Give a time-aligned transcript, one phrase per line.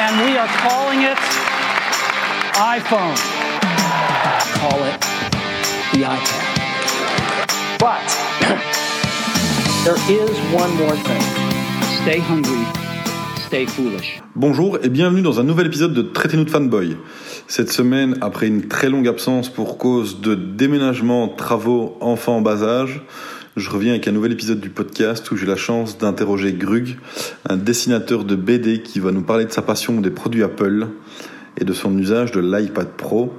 [0.00, 1.18] and we are calling it
[2.54, 3.16] iPhone.
[4.60, 5.00] Call it
[5.92, 6.44] the iPad.
[7.78, 8.04] But
[9.84, 11.22] there is one more thing.
[12.02, 12.64] Stay hungry,
[13.46, 14.20] stay foolish.
[14.36, 16.96] Bonjour et bienvenue dans un nouvel épisode de Traitez-nous de fanboy.
[17.48, 22.62] Cette semaine, après une très longue absence pour cause de déménagement, travaux, enfants en bas
[22.62, 23.02] âge,
[23.58, 26.96] je reviens avec un nouvel épisode du podcast où j'ai la chance d'interroger Grug,
[27.48, 30.88] un dessinateur de BD qui va nous parler de sa passion des produits Apple
[31.60, 33.32] et de son usage de l'iPad Pro.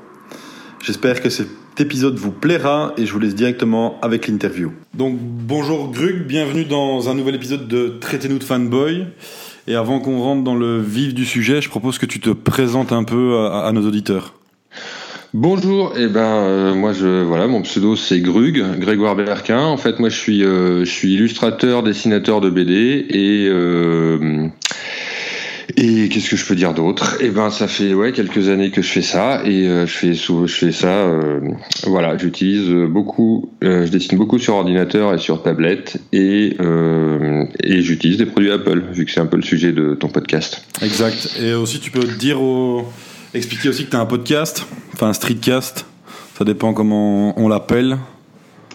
[0.83, 4.73] J'espère que cet épisode vous plaira et je vous laisse directement avec l'interview.
[4.93, 9.05] Donc bonjour Grug, bienvenue dans un nouvel épisode de Traitez-nous de fanboy.
[9.67, 12.91] Et avant qu'on rentre dans le vif du sujet, je propose que tu te présentes
[12.91, 14.33] un peu à, nos auditeurs.
[15.35, 19.61] Bonjour, eh ben euh, moi je voilà mon pseudo c'est Grug, Grégoire Berquin.
[19.61, 24.47] En fait moi je suis euh, illustrateur, dessinateur de BD et euh,
[25.77, 27.17] et qu'est-ce que je peux dire d'autre?
[27.21, 30.47] Eh ben, ça fait ouais quelques années que je fais ça et je fais je
[30.47, 31.07] fais ça.
[31.85, 36.57] Voilà, j'utilise beaucoup, je dessine beaucoup sur ordinateur et sur tablette et
[37.63, 40.65] et j'utilise des produits Apple vu que c'est un peu le sujet de ton podcast.
[40.81, 41.37] Exact.
[41.39, 42.83] Et aussi, tu peux dire au...
[43.33, 45.85] expliquer aussi que tu as un podcast, enfin un streetcast.
[46.37, 47.97] Ça dépend comment on l'appelle.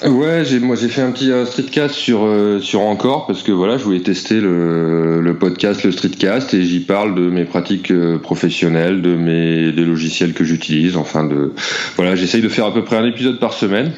[0.05, 3.53] Ouais, j'ai moi j'ai fait un petit euh, streetcast sur euh, sur encore parce que
[3.53, 7.91] voilà, je voulais tester le, le podcast, le streetcast et j'y parle de mes pratiques
[7.91, 11.53] euh, professionnelles, de mes des logiciels que j'utilise, enfin de
[11.97, 13.93] voilà, j'essaye de faire à peu près un épisode par semaine.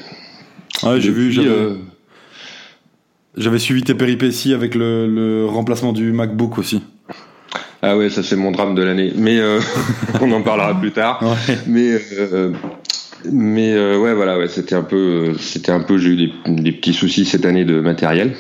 [0.83, 1.33] Ouais, j'ai vu,
[3.37, 6.83] j'avais suivi tes péripéties avec le, le remplacement du MacBook aussi.
[7.89, 9.39] Ah ouais, ça c'est mon drame de l'année, mais
[10.20, 11.20] on en parlera plus tard.
[11.23, 11.56] Ouais.
[11.67, 11.98] Mais
[13.33, 16.73] mais euh, ouais, voilà, ouais, c'était un peu, c'était un peu, j'ai eu des, des,
[16.73, 18.34] petits soucis cette année de matériel.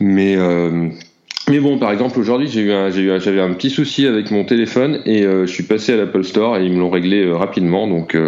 [0.00, 0.88] Mais euh,
[1.48, 4.30] mais bon, par exemple, aujourd'hui, j'ai eu un, j'ai eu, j'avais un petit souci avec
[4.30, 7.24] mon téléphone et euh, je suis passé à l'Apple Store et ils me l'ont réglé
[7.24, 8.14] euh, rapidement, donc.
[8.14, 8.26] Euh,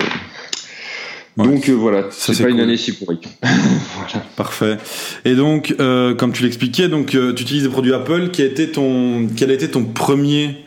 [1.36, 3.20] Ouais, donc voilà, ça, c'est pas une année si pourrie.
[3.42, 4.24] voilà.
[4.36, 4.78] Parfait.
[5.26, 8.30] Et donc, euh, comme tu l'expliquais, donc euh, tu utilises des produits Apple.
[8.30, 10.64] Qui a été ton, quel a été ton premier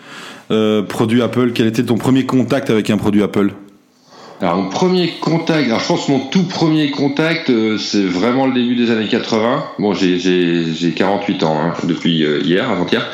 [0.52, 1.52] euh, produit Apple?
[1.54, 3.52] Quel été ton premier contact avec un produit Apple?
[4.42, 8.54] Alors, mon premier contact, alors je pense mon tout premier contact, euh, c'est vraiment le
[8.54, 9.66] début des années 80.
[9.80, 13.06] Bon, j'ai, j'ai, j'ai 48 ans hein, depuis euh, hier, avant-hier.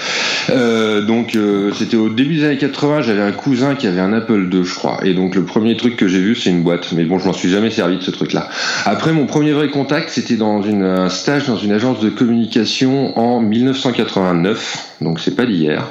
[0.52, 1.36] Euh, donc,
[1.76, 4.76] c'était au début des années 80, j'avais un cousin qui avait un Apple II, je
[4.76, 5.00] crois.
[5.04, 6.92] Et donc, le premier truc que j'ai vu, c'est une boîte.
[6.92, 8.48] Mais bon, je m'en suis jamais servi de ce truc-là.
[8.86, 13.18] Après, mon premier vrai contact, c'était dans une, un stage dans une agence de communication
[13.18, 14.92] en 1989.
[15.02, 15.88] Donc, c'est pas d'hier.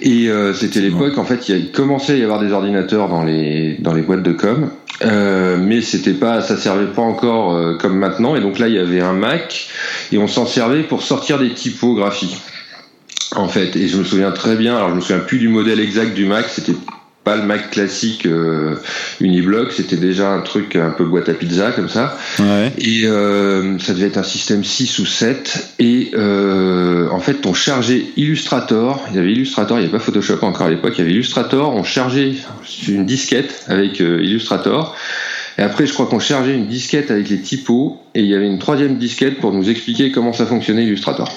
[0.00, 3.76] Et euh, c'était l'époque, en fait, il commençait à y avoir des ordinateurs dans les,
[3.80, 4.70] dans les boîtes de com.
[5.04, 8.34] Euh, mais c'était pas, ça servait pas encore euh, comme maintenant.
[8.34, 9.68] Et donc là, il y avait un Mac
[10.10, 12.36] et on s'en servait pour sortir des typographies.
[13.36, 14.76] En fait, et je me souviens très bien.
[14.76, 16.46] Alors je me souviens plus du modèle exact du Mac.
[16.48, 16.72] C'était
[17.28, 18.76] pas le Mac classique euh,
[19.20, 19.70] uniblock.
[19.72, 22.16] C'était déjà un truc un peu boîte à pizza comme ça.
[22.38, 22.72] Ouais.
[22.78, 25.74] Et euh, ça devait être un système 6 ou 7.
[25.78, 29.04] Et euh, en fait, on chargeait Illustrator.
[29.10, 30.94] Il y avait Illustrator, il n'y avait pas Photoshop encore à l'époque.
[30.96, 31.74] Il y avait Illustrator.
[31.76, 32.32] On chargeait
[32.88, 34.96] une disquette avec Illustrator.
[35.58, 38.00] Et après, je crois qu'on chargeait une disquette avec les typos.
[38.14, 41.30] Et il y avait une troisième disquette pour nous expliquer comment ça fonctionnait Illustrator.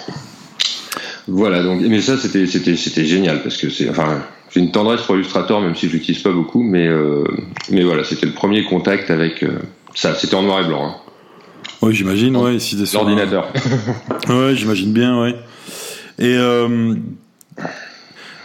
[1.27, 4.21] Voilà, donc, mais ça, c'était, c'était, c'était génial parce que c'est, enfin,
[4.53, 7.23] j'ai une tendresse pour Illustrator, même si je l'utilise pas beaucoup, mais, euh,
[7.69, 9.59] mais voilà, c'était le premier contact avec euh,
[9.95, 10.15] ça.
[10.15, 10.85] C'était en noir et blanc.
[10.85, 10.95] Hein.
[11.81, 12.35] Oui, j'imagine.
[12.37, 13.51] Ouais, si un- L'ordinateur.
[14.29, 15.19] Ouais, j'imagine bien.
[15.21, 15.35] Ouais.
[16.19, 16.95] Et euh,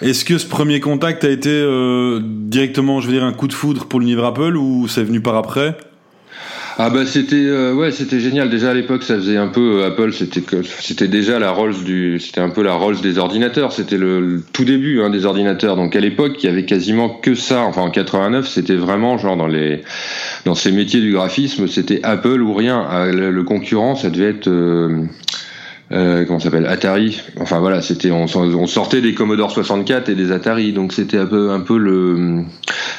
[0.02, 3.52] est-ce que ce premier contact a été euh, directement, je veux dire, un coup de
[3.52, 5.76] foudre pour l'univers Apple ou c'est venu par après?
[6.78, 8.50] Ah bah c'était euh, ouais c'était génial.
[8.50, 10.42] Déjà à l'époque ça faisait un peu euh, Apple c'était
[10.80, 13.72] c'était déjà la Rolls du c'était un peu la Rolls des ordinateurs.
[13.72, 15.76] C'était le, tout début hein, des ordinateurs.
[15.76, 17.62] Donc à l'époque il y avait quasiment que ça.
[17.62, 19.80] Enfin en 89 c'était vraiment genre dans les
[20.44, 22.86] dans ces métiers du graphisme c'était Apple ou rien.
[22.90, 25.06] Ah, le, le concurrent ça devait être euh,
[25.92, 27.20] euh, comment s'appelle Atari.
[27.40, 28.26] Enfin voilà c'était on,
[28.66, 30.72] sortait des Commodore 64 et des Atari.
[30.72, 32.42] Donc c'était un peu un peu le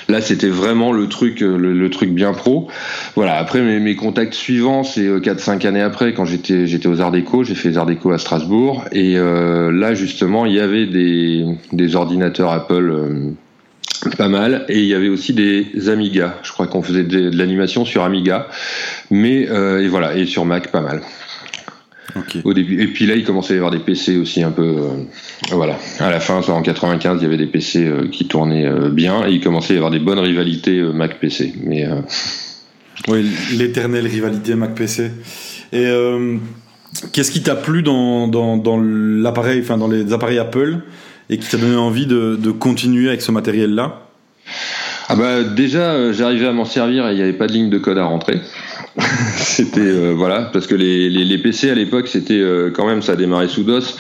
[0.07, 2.69] là c'était vraiment le truc euh, le, truc bien pro.
[3.15, 7.43] Voilà après mes, contacts suivants c'est 4-5 années après quand j'étais j'étais aux Arts Déco
[7.43, 8.85] j'ai fait les Arts Déco à Strasbourg.
[8.93, 13.31] Et euh, là justement il y avait des, des ordinateurs Apple euh,
[14.17, 14.65] pas mal.
[14.69, 16.35] Et il y avait aussi des Amiga.
[16.43, 18.47] Je crois qu'on faisait de, de l'animation sur Amiga.
[19.11, 21.01] Mais euh, et voilà et sur Mac pas mal
[22.43, 22.81] Au début.
[22.81, 24.63] Et puis là, il commençait à y avoir des PC aussi un peu.
[24.63, 25.03] euh,
[25.51, 25.77] voilà.
[25.99, 28.89] À la fin, soit en 95, il y avait des PC euh, qui tournaient euh,
[28.89, 31.53] bien et il commençait à y avoir des bonnes rivalités euh, Mac-PC.
[31.63, 32.01] Mais euh,
[33.07, 33.25] Oui,
[33.57, 35.11] l'éternelle rivalité Mac-PC.
[35.73, 36.37] Et euh,
[37.11, 40.77] qu'est-ce qui t'a plu dans, dans, dans l'appareil, enfin dans les appareils Apple
[41.29, 44.03] et qui t'a donné envie de, de continuer avec ce matériel-là?
[45.09, 47.69] Ah bah déjà euh, j'arrivais à m'en servir et il n'y avait pas de ligne
[47.69, 48.39] de code à rentrer.
[49.37, 53.15] c'était euh, voilà parce que les, les, PC à l'époque c'était euh, quand même ça
[53.15, 53.95] démarrait sous DOS.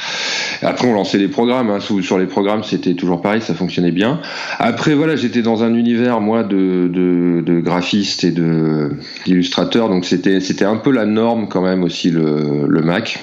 [0.61, 1.79] Après on lançait les programmes hein.
[1.79, 4.19] sous, sur les programmes c'était toujours pareil ça fonctionnait bien.
[4.59, 8.91] Après voilà j'étais dans un univers moi de, de, graphiste et de
[9.25, 13.19] d'illustrateur donc c'était c'était un peu la norme quand même aussi le Mac.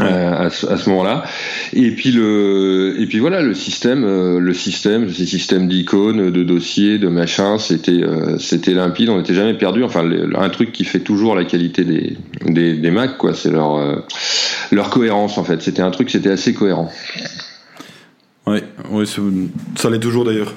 [0.00, 1.24] Euh, à ce, ce moment-là.
[1.72, 6.42] Et puis le, et puis voilà, le système, euh, le système, ces systèmes d'icônes, de
[6.42, 9.08] dossiers, de machins, c'était, euh, c'était limpide.
[9.08, 9.82] On n'était jamais perdu.
[9.82, 12.16] Enfin, un truc qui fait toujours la qualité des,
[12.46, 14.04] des, des Mac, quoi, c'est leur,
[14.70, 15.62] leur cohérence en fait.
[15.62, 16.90] C'était un truc, c'était assez cohérent.
[18.46, 19.20] Ouais, ouais, ça,
[19.76, 20.54] ça l'est toujours d'ailleurs.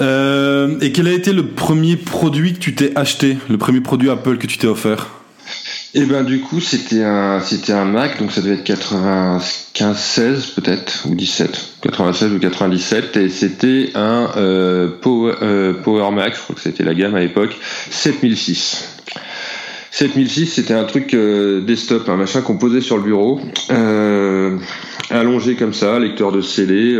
[0.00, 4.10] Euh, et quel a été le premier produit que tu t'es acheté, le premier produit
[4.10, 5.08] Apple que tu t'es offert?
[5.98, 10.46] Et ben du coup, c'était un, c'était un Mac, donc ça devait être 95, 16
[10.48, 16.54] peut-être ou 17, 96 ou 97, et c'était un euh, Power, euh, Mac, je crois
[16.54, 17.56] que c'était la gamme à l'époque,
[17.90, 18.90] 7006.
[19.90, 23.40] 7006, c'était un truc euh, desktop, un machin qu'on posait sur le bureau,
[23.70, 24.58] euh,
[25.08, 26.94] allongé comme ça, lecteur de CD.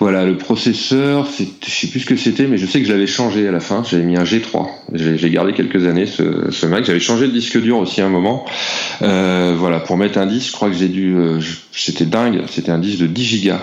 [0.00, 2.92] Euh, voilà, le processeur, je sais plus ce que c'était, mais je sais que je
[2.92, 3.82] l'avais changé à la fin.
[3.88, 4.66] J'avais mis un G3.
[4.94, 6.84] J'ai gardé quelques années ce, ce Mac.
[6.84, 8.44] J'avais changé le disque dur aussi à un moment.
[9.02, 11.14] Euh, voilà, pour mettre un disque, je crois que j'ai dû.
[11.16, 11.38] euh,
[11.72, 12.42] c'était dingue.
[12.50, 13.60] C'était un disque de 10 gigas.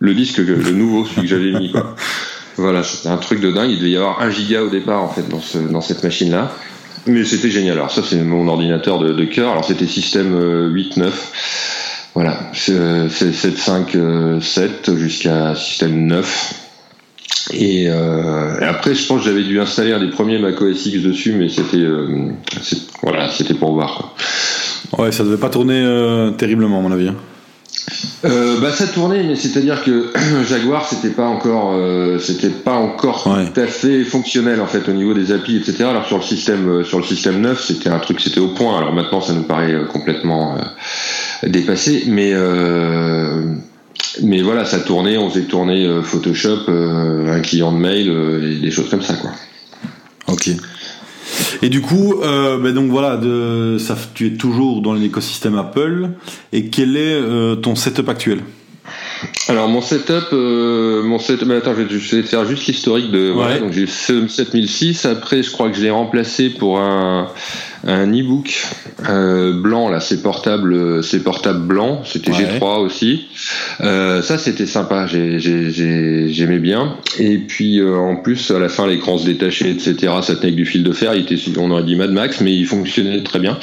[0.00, 1.70] Le disque, que- le nouveau, celui que j'avais mis.
[1.72, 1.94] Quoi.
[2.58, 3.70] Voilà, c'était un truc de dingue.
[3.70, 6.52] Il devait y avoir un giga au départ en fait dans, ce, dans cette machine-là.
[7.06, 7.74] Mais c'était génial.
[7.76, 9.50] Alors ça, c'est mon ordinateur de, de cœur.
[9.52, 11.10] Alors c'était système euh, 8-9.
[12.16, 12.72] Voilà, c'est
[13.10, 13.96] 7, 5,
[14.40, 16.54] 7 jusqu'à système 9.
[17.52, 20.86] Et, euh, et après, je pense que j'avais dû installer un des premiers Mac OS
[20.86, 22.30] X dessus, mais c'était euh,
[23.02, 24.14] voilà, c'était pour voir.
[24.90, 25.04] Quoi.
[25.04, 27.08] Ouais, ça devait pas tourner euh, terriblement à mon avis.
[27.08, 27.16] hein.
[28.24, 30.10] Euh, bah ça tournait, mais c'est-à-dire que
[30.48, 33.44] Jaguar c'était pas encore, euh, c'était pas encore Ouais.
[33.52, 35.84] tout à fait fonctionnel en fait au niveau des applis, etc.
[35.84, 38.78] Alors sur le système, euh, sur le système 9, c'était un truc, c'était au point.
[38.78, 40.56] Alors maintenant, ça nous paraît euh, complètement
[41.42, 43.42] dépassé, mais euh,
[44.22, 48.08] mais voilà, ça tournait, on faisait tourner euh, Photoshop, euh, un client de mail,
[48.42, 49.30] et des choses comme ça quoi.
[50.28, 50.50] Ok.
[51.62, 56.10] Et du coup, euh, ben donc voilà, de, ça, tu es toujours dans l'écosystème Apple.
[56.52, 58.40] Et quel est euh, ton setup actuel?
[59.48, 63.10] Alors mon setup, euh, mon setup, mais attends, je vais, je vais faire juste l'historique
[63.10, 63.30] de.
[63.30, 63.60] Voilà, Ouais.
[63.60, 65.04] donc j'ai ce 7006.
[65.06, 67.28] Après, je crois que je l'ai remplacé pour un
[67.86, 68.52] un e-book
[69.08, 72.02] euh, blanc là, c'est portable, euh, c'est portable blanc.
[72.04, 72.58] C'était Ouais.
[72.58, 73.26] G3 aussi.
[73.80, 76.96] Euh, ça c'était sympa, j'ai- j'ai- j'ai- j'aimais bien.
[77.18, 79.94] Et puis euh, en plus à la fin l'écran se détachait, etc.
[80.22, 81.14] Ça tenait avec du fil de fer.
[81.14, 83.56] Il était, on aurait dit Mad Max, mais il fonctionnait très bien.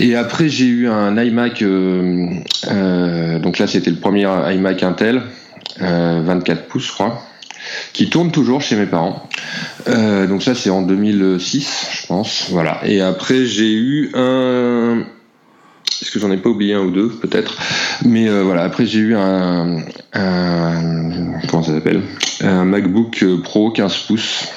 [0.00, 1.62] Et après j'ai eu un iMac.
[1.62, 2.26] euh,
[2.70, 5.22] euh, donc là c'était le premier iMac Intel,
[5.82, 7.22] euh, 24 pouces je crois,
[7.92, 9.28] qui tourne toujours chez mes parents.
[9.88, 12.46] Euh, donc ça c'est en 2006 je pense.
[12.50, 12.80] Voilà.
[12.84, 15.04] Et après j'ai eu un
[16.00, 17.58] est-ce que j'en ai pas oublié un ou deux peut-être
[18.04, 19.78] mais euh, voilà après j'ai eu un,
[21.48, 22.02] comment ça s'appelle?
[22.40, 24.48] Un MacBook Pro 15 pouces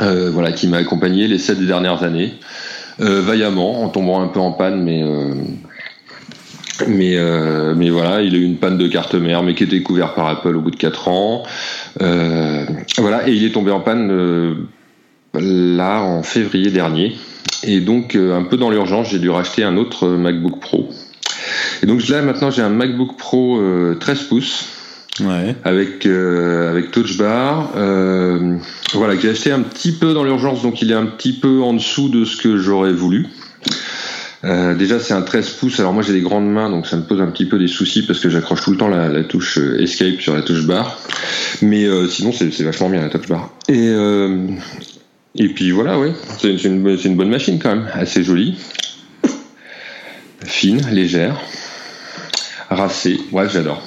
[0.00, 2.34] euh, voilà qui m'a accompagné les sept dernières années
[3.00, 5.34] euh, vaillamment en tombant un peu en panne mais euh,
[6.88, 9.82] mais euh, mais voilà il a eu une panne de carte mère mais qui était
[9.82, 11.42] couvert par Apple au bout de 4 ans.
[12.00, 12.64] Euh,
[12.98, 14.54] voilà et il est tombé en panne euh,
[15.34, 17.16] là en février dernier.
[17.62, 20.88] Et donc euh, un peu dans l'urgence j'ai dû racheter un autre euh, MacBook Pro.
[21.82, 24.68] Et donc là maintenant j'ai un MacBook Pro euh, 13 pouces.
[25.20, 25.54] Ouais.
[25.62, 27.70] avec euh, avec Touch Bar.
[27.76, 28.56] Euh,
[28.94, 31.62] voilà que j'ai acheté un petit peu dans l'urgence donc il est un petit peu
[31.62, 33.28] en dessous de ce que j'aurais voulu
[34.44, 35.80] euh, déjà c'est un 13 pouces.
[35.80, 38.06] Alors moi j'ai des grandes mains donc ça me pose un petit peu des soucis
[38.06, 40.98] parce que j'accroche tout le temps la, touche euh, Escape sur la touche bar
[41.62, 44.48] mais euh, sinon c'est vachement bien la touch bar et euh,
[45.34, 47.88] et puis voilà ouais c'est une bonne machine quand même.
[47.92, 48.58] Assez jolie.
[50.44, 51.40] Fine légère.
[52.68, 53.20] Racée.
[53.32, 53.82] Ouais j'adore.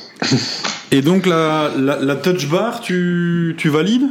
[0.92, 4.08] Et donc la, la, la touch bar, tu, tu valides?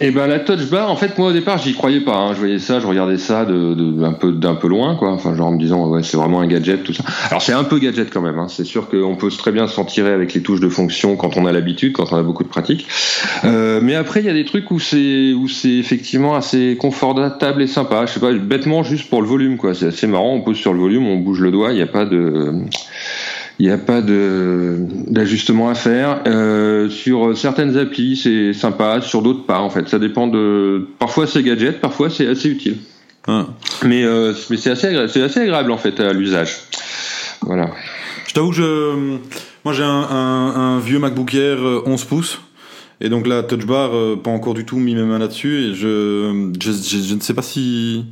[0.00, 2.16] Et ben la touch bar, en fait moi au départ j'y croyais pas.
[2.16, 2.32] hein.
[2.34, 5.12] Je voyais ça, je regardais ça de- d'un peu d'un peu loin quoi.
[5.12, 7.04] Enfin genre en me disant ouais c'est vraiment un gadget tout ça.
[7.30, 8.38] Alors c'est un peu gadget quand même.
[8.40, 8.48] hein.
[8.48, 11.46] C'est sûr qu'on peut très bien s'en tirer avec les touches de fonction quand on
[11.46, 12.86] a l'habitude, quand on a beaucoup de pratique.
[13.44, 17.62] Euh, mais après il y a des trucs où c'est où c'est effectivement assez confortable
[17.62, 18.04] et sympa.
[18.06, 19.74] Je sais pas bêtement juste pour le volume quoi.
[19.74, 20.34] C'est assez marrant.
[20.34, 21.70] On pose sur le volume, on bouge le doigt.
[21.70, 22.52] Il n'y a pas de
[23.58, 26.22] il n'y a pas d'ajustement à faire.
[26.26, 29.60] Euh, sur certaines applis, c'est sympa, sur d'autres pas.
[29.60, 30.88] En fait, ça dépend de.
[30.98, 32.78] Parfois c'est gadget, parfois c'est assez utile.
[33.28, 33.48] Hein.
[33.84, 36.56] Mais euh, mais c'est assez assez agréable en fait à l'usage.
[37.42, 37.70] Voilà.
[38.26, 39.18] Je t'avoue que je,
[39.64, 42.40] Moi, j'ai un, un, un, vieux MacBook Air 11 pouces.
[43.00, 43.90] Et donc la touch bar,
[44.22, 45.58] pas encore du tout mis mes mains là-dessus.
[45.58, 48.06] Et je, je, je, je, ne sais pas si.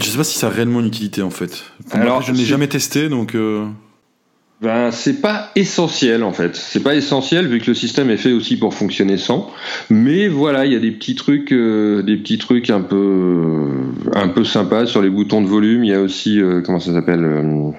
[0.00, 1.64] Je sais pas si ça a réellement une utilité en fait.
[1.92, 3.34] Alors, je ne l'ai jamais testé donc.
[3.34, 3.66] Euh...
[4.62, 6.54] Ben, c'est pas essentiel en fait.
[6.54, 9.50] C'est pas essentiel vu que le système est fait aussi pour fonctionner sans.
[9.88, 13.68] Mais voilà, il y a des petits trucs, euh, des petits trucs un peu,
[14.14, 15.84] un peu sympas sur les boutons de volume.
[15.84, 17.70] Il y a aussi, euh, comment ça s'appelle euh,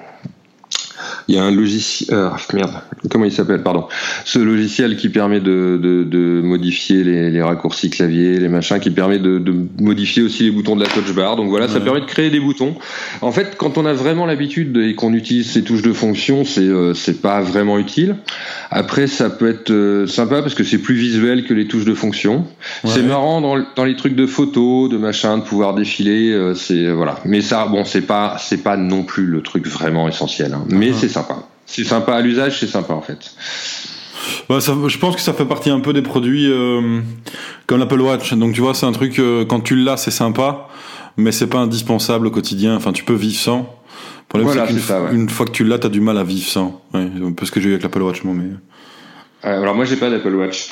[1.28, 2.72] il y a un logiciel, euh, merde,
[3.10, 3.86] comment il s'appelle, pardon,
[4.24, 8.90] ce logiciel qui permet de, de, de modifier les, les, raccourcis clavier, les machins, qui
[8.90, 11.36] permet de, de, modifier aussi les boutons de la touch bar.
[11.36, 12.74] Donc voilà, ça permet de créer des boutons.
[13.20, 16.60] En fait, quand on a vraiment l'habitude et qu'on utilise ces touches de fonction, c'est
[16.60, 18.16] euh, c'est pas vraiment utile.
[18.70, 21.94] Après, ça peut être euh, sympa parce que c'est plus visuel que les touches de
[21.94, 22.46] fonction.
[22.84, 26.32] C'est marrant dans, dans les trucs de photos, de machin, de pouvoir défiler.
[26.32, 27.18] Euh, c'est voilà.
[27.24, 30.54] Mais ça, bon, c'est pas c'est pas non plus le truc vraiment essentiel.
[30.54, 30.64] Hein.
[30.68, 31.46] Mais c'est sympa.
[31.66, 33.18] C'est sympa à l'usage, c'est sympa en fait.
[34.48, 37.00] Bah, ça, je pense que ça fait partie un peu des produits euh,
[37.66, 38.32] comme l'Apple Watch.
[38.34, 40.68] Donc tu vois, c'est un truc euh, quand tu l'as, c'est sympa,
[41.16, 42.76] mais c'est pas indispensable au quotidien.
[42.76, 43.78] Enfin, tu peux vivre sans.
[44.34, 46.82] Voilà, c'est ça, une fois que tu l'as, t'as du mal à vivre sans.
[46.94, 48.34] Ouais, un peu ce que j'ai eu avec l'Apple Watch, moi.
[48.34, 48.44] Mais...
[49.44, 50.68] Euh, alors moi, j'ai pas d'Apple Watch.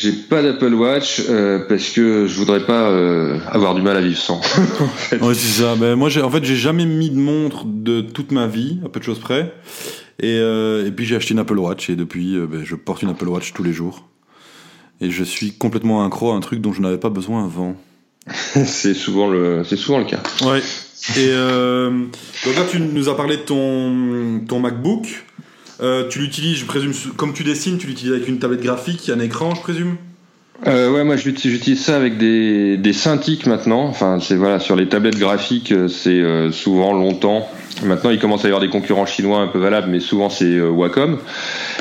[0.00, 4.00] J'ai pas d'Apple Watch euh, parce que je voudrais pas euh, avoir du mal à
[4.00, 4.36] vivre sans.
[4.80, 5.20] en fait.
[5.20, 5.74] Ouais, c'est ça.
[5.74, 8.88] Ben, moi, j'ai, en fait, j'ai jamais mis de montre de toute ma vie, à
[8.88, 9.52] peu de choses près.
[10.20, 13.10] Et, euh, et puis j'ai acheté une Apple Watch et depuis, ben, je porte une
[13.10, 14.08] Apple Watch tous les jours.
[15.00, 17.76] Et je suis complètement accro à un truc dont je n'avais pas besoin avant.
[18.64, 20.20] c'est souvent le, c'est souvent le cas.
[20.44, 20.60] Ouais.
[21.16, 21.90] Et euh,
[22.44, 25.24] donc là, tu nous as parlé de ton, ton MacBook.
[25.80, 29.20] Euh, tu l'utilises, je présume, comme tu dessines, tu l'utilises avec une tablette graphique, un
[29.20, 29.96] écran, je présume?
[30.66, 32.92] Euh, ouais, moi j'utilise ça avec des, des
[33.46, 33.84] maintenant.
[33.84, 37.48] Enfin, c'est voilà, sur les tablettes graphiques, euh, c'est euh, souvent longtemps.
[37.84, 40.44] Maintenant, il commence à y avoir des concurrents chinois un peu valables, mais souvent c'est
[40.44, 41.18] euh, Wacom.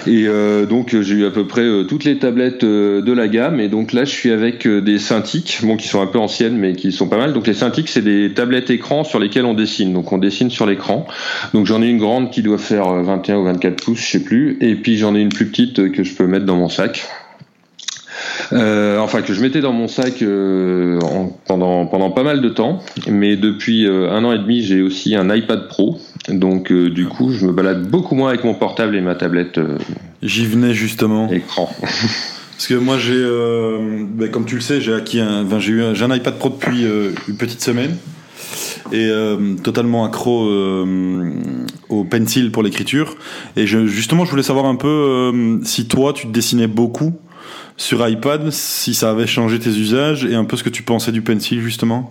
[0.06, 3.60] Et euh, donc j'ai eu à peu près toutes les tablettes de la gamme.
[3.60, 6.74] Et donc là, je suis avec des Cintiq, bon, qui sont un peu anciennes, mais
[6.74, 7.34] qui sont pas mal.
[7.34, 9.94] Donc les Cintiq, c'est des tablettes écran sur lesquelles on dessine.
[9.94, 11.08] Donc on dessine sur l'écran.
[11.54, 14.58] Donc j'en ai une grande qui doit faire 21 ou 24 pouces, je sais plus.
[14.62, 17.08] Et puis j'en ai une plus petite que je peux mettre dans mon sac.
[18.54, 22.50] Euh, enfin que je mettais dans mon sac euh, en, pendant pendant pas mal de
[22.50, 22.80] temps,
[23.10, 27.08] mais depuis euh, un an et demi j'ai aussi un iPad Pro, donc euh, du
[27.08, 29.58] coup je me balade beaucoup moins avec mon portable et ma tablette.
[29.58, 29.78] Euh,
[30.24, 31.30] J'y venais justement.
[31.32, 31.70] Écran.
[31.82, 33.24] Parce que moi j'ai,
[34.16, 36.40] ben, comme tu le sais, j'ai acquis un, ben, j'ai eu un, j'ai un iPad
[36.40, 36.86] Pro depuis
[37.28, 37.96] une petite semaine
[38.92, 39.12] et
[39.64, 40.50] totalement accro
[41.90, 43.16] au pencil pour l'écriture.
[43.58, 47.14] Et je, justement, je voulais savoir un peu si toi, tu dessinais beaucoup
[47.78, 51.12] sur iPad, si ça avait changé tes usages et un peu ce que tu pensais
[51.12, 52.10] du pencil justement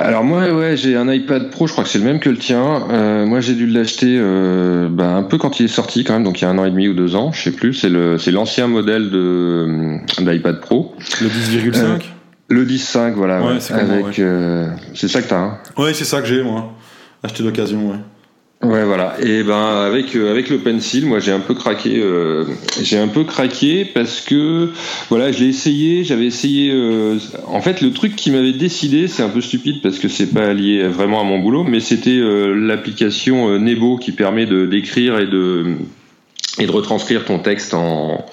[0.00, 2.36] alors moi, ouais, j'ai un iPad Pro, je crois que c'est le même que le
[2.36, 2.86] tien.
[2.88, 6.22] Euh, moi, j'ai dû l'acheter euh, bah, un peu quand il est sorti quand même,
[6.22, 7.74] donc il y a un an et demi ou deux ans, je sais plus.
[7.74, 10.94] C'est le, c'est l'ancien modèle de euh, d'iPad Pro.
[11.20, 11.76] Le 10,5.
[11.76, 11.98] Euh,
[12.48, 13.44] le 10,5, voilà.
[13.44, 15.40] Ouais, c'est avec, euh, c'est ça que t'as.
[15.40, 16.72] Hein ouais, c'est ça que j'ai moi.
[17.24, 17.98] Acheté d'occasion, ouais.
[18.60, 19.14] Ouais voilà.
[19.22, 22.44] Et ben avec euh, avec le pencil moi j'ai un peu craqué euh,
[22.82, 24.70] j'ai un peu craqué parce que
[25.10, 29.22] voilà je l'ai essayé j'avais essayé euh, en fait le truc qui m'avait décidé c'est
[29.22, 33.60] un peu stupide parce que c'est pas lié vraiment à mon boulot mais c'était l'application
[33.60, 35.76] Nebo qui permet de d'écrire et de
[36.58, 38.26] et de retranscrire ton texte en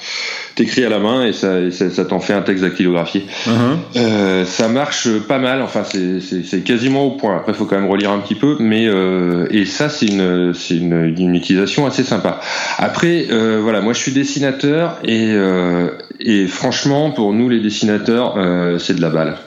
[0.55, 3.25] t'écris à la main et ça, ça, ça t'en fait un texte dactylographié.
[3.45, 4.00] Uh -huh.
[4.00, 7.35] euh, ça marche pas mal, enfin c'est quasiment au point.
[7.38, 10.53] Après, il faut quand même relire un petit peu, mais euh, et ça c'est une
[10.53, 12.39] c'est une, une, utilisation assez sympa.
[12.77, 18.35] Après, euh, voilà, moi je suis dessinateur et euh, et franchement pour nous les dessinateurs
[18.38, 19.38] euh, c'est de la balle.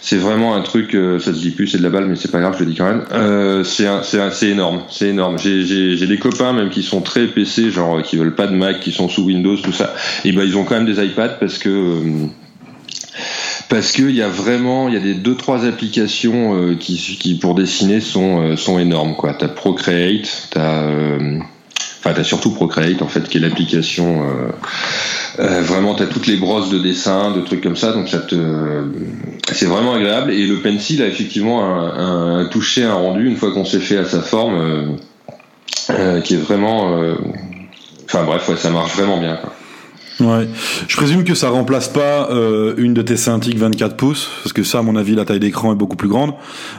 [0.00, 2.30] C'est vraiment un truc, euh, ça se dit plus, c'est de la balle, mais c'est
[2.30, 3.04] pas grave, je le dis quand même.
[3.12, 3.84] Euh, c'est
[4.48, 5.38] énorme, c'est énorme.
[5.38, 8.92] J'ai des copains même qui sont très PC, genre qui veulent pas de Mac, qui
[8.92, 9.94] sont sous Windows, tout ça.
[10.24, 12.26] Et ben ils ont quand même des iPads parce que euh,
[13.68, 17.34] parce qu'il y a vraiment, il y a des deux trois applications euh, qui, qui
[17.36, 19.34] pour dessiner sont sont énormes quoi.
[19.34, 20.88] T'as Procreate, t'as
[22.00, 24.26] enfin t'as surtout Procreate en fait qui est l'application
[25.38, 28.18] euh, vraiment, tu as toutes les brosses de dessin, de trucs comme ça, donc ça
[28.18, 28.36] te,
[29.52, 30.32] c'est vraiment agréable.
[30.32, 33.96] Et le pencil a effectivement un, un toucher, un rendu une fois qu'on s'est fait
[33.96, 34.82] à sa forme, euh,
[35.90, 37.14] euh, qui est vraiment, euh,
[38.04, 39.36] enfin bref, ouais, ça marche vraiment bien.
[39.36, 39.54] Quoi.
[40.20, 40.48] Ouais.
[40.86, 44.62] Je présume que ça remplace pas euh, une de tes Cintiq 24 pouces, parce que
[44.62, 46.34] ça, à mon avis, la taille d'écran est beaucoup plus grande.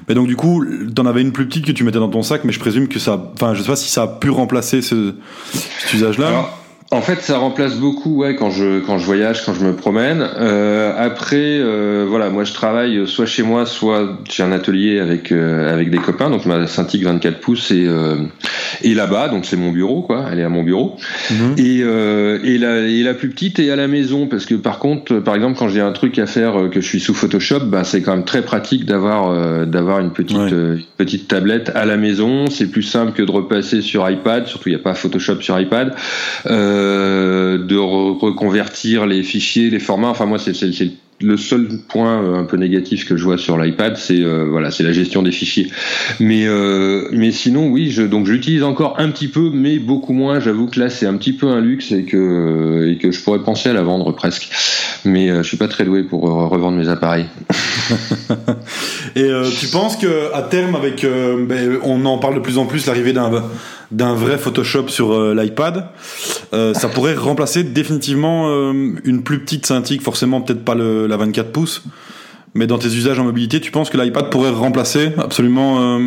[0.07, 0.63] Mais donc du coup,
[0.95, 2.99] t'en avais une plus petite que tu mettais dans ton sac, mais je présume que
[2.99, 5.15] ça, enfin, je sais pas si ça a pu remplacer ce,
[5.53, 6.49] cet usage-là.
[6.93, 10.27] En fait, ça remplace beaucoup, ouais, quand je quand je voyage, quand je me promène.
[10.37, 15.31] Euh, après, euh, voilà, moi je travaille soit chez moi, soit j'ai un atelier avec
[15.31, 16.29] euh, avec des copains.
[16.29, 17.87] Donc ma Cintiq 24 pouces est
[18.83, 20.25] est là-bas, donc c'est mon bureau, quoi.
[20.33, 20.97] Elle est à mon bureau.
[21.29, 21.55] Mhm.
[21.57, 25.19] Et et la et la plus petite est à la maison, parce que par contre,
[25.19, 28.01] par exemple, quand j'ai un truc à faire que je suis sous Photoshop, bah c'est
[28.01, 30.37] quand même très pratique d'avoir d'avoir une petite
[30.97, 32.47] petite tablette à la maison.
[32.47, 34.45] C'est plus simple que de repasser sur iPad.
[34.45, 35.95] Surtout, il n'y a pas Photoshop sur iPad.
[36.47, 40.09] Euh, euh, de reconvertir les fichiers, les formats.
[40.09, 40.53] Enfin, moi, c'est
[41.21, 44.71] le seul point euh, un peu négatif que je vois sur l'iPad, c'est euh, voilà,
[44.71, 45.69] c'est la gestion des fichiers.
[46.19, 46.47] Mais
[47.11, 50.39] mais sinon, oui, je, j'utilise encore un petit peu, mais beaucoup moins.
[50.39, 53.73] J'avoue que là, c'est un petit peu un luxe et que je pourrais penser à
[53.73, 54.49] la vendre presque.
[55.05, 57.25] Mais je suis pas très doué pour revendre mes appareils.
[59.15, 62.85] et tu penses que à terme, avec, ben, on en parle de plus en plus,
[62.87, 63.43] l'arrivée d'un
[63.91, 65.87] d'un vrai Photoshop sur euh, l'iPad,
[66.53, 71.17] euh, ça pourrait remplacer définitivement euh, une plus petite Cintiq, forcément peut-être pas le, la
[71.17, 71.83] 24 pouces,
[72.53, 75.99] mais dans tes usages en mobilité, tu penses que l'iPad pourrait remplacer absolument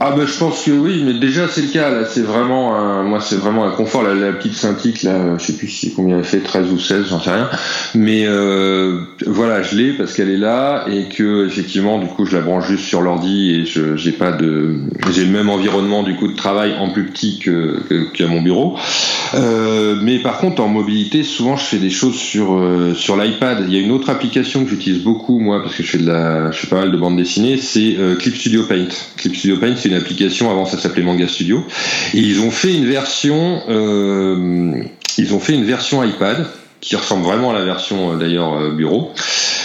[0.00, 3.02] ah ben je pense que oui, mais déjà c'est le cas là, c'est vraiment un,
[3.02, 6.24] moi c'est vraiment un confort la, petite Cintiq là, je sais plus si combien elle
[6.24, 7.50] fait 13 ou 16, j'en sais rien.
[7.96, 12.36] Mais euh, voilà, je l'ai parce qu'elle est là et que effectivement du coup je
[12.36, 14.76] la branche juste sur l'ordi et je j'ai pas de
[15.10, 17.80] j'ai le même environnement du coup de travail en plus petit que
[18.14, 18.76] qu'à mon bureau.
[19.34, 23.64] Euh, mais par contre en mobilité, souvent je fais des choses sur euh, sur l'iPad.
[23.66, 26.06] Il y a une autre application que j'utilise beaucoup moi parce que je fais de
[26.06, 28.88] la je fais pas mal de bande dessinée, c'est euh, Clip Studio Paint.
[29.16, 31.64] Clip Studio Paint une application, avant ça s'appelait Manga Studio,
[32.14, 34.82] et ils ont fait une version, euh,
[35.18, 36.46] ils ont fait une version iPad
[36.80, 39.12] qui ressemble vraiment à la version euh, d'ailleurs euh, bureau.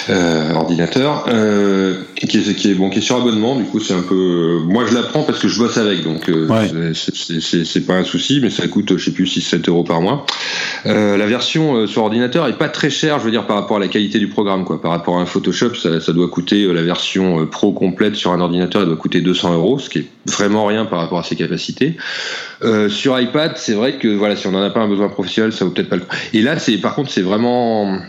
[0.09, 3.55] Euh, ordinateur, euh, qui, est, qui est bon, qui est sur abonnement.
[3.55, 4.15] Du coup, c'est un peu.
[4.15, 6.29] Euh, moi, je la prends parce que je bosse avec, donc
[6.93, 10.25] c'est pas un souci, mais ça coûte, je sais plus, 6-7 euros par mois.
[10.85, 13.87] la version sur ordinateur est pas très chère, je veux dire, par rapport à la
[13.87, 14.81] qualité du programme, quoi.
[14.81, 18.41] Par rapport à un Photoshop, ça, ça doit coûter la version pro complète sur un
[18.41, 21.37] ordinateur, elle doit coûter 200 euros, ce qui est vraiment rien par rapport à ses
[21.37, 21.95] capacités.
[22.89, 25.65] Sur iPad, c'est vrai que voilà, si on n'en a pas un besoin professionnel, ça
[25.65, 26.15] vaut peut-être pas le coup.
[26.33, 27.99] Et là, c'est par contre, c'est vraiment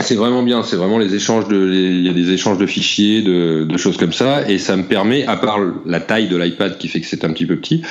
[0.00, 3.22] c'est vraiment bien, c'est vraiment les échanges de, il y a des échanges de fichiers,
[3.22, 6.88] de, choses comme ça, et ça me permet, à part la taille de l'iPad qui
[6.88, 7.82] fait que c'est un petit peu petit,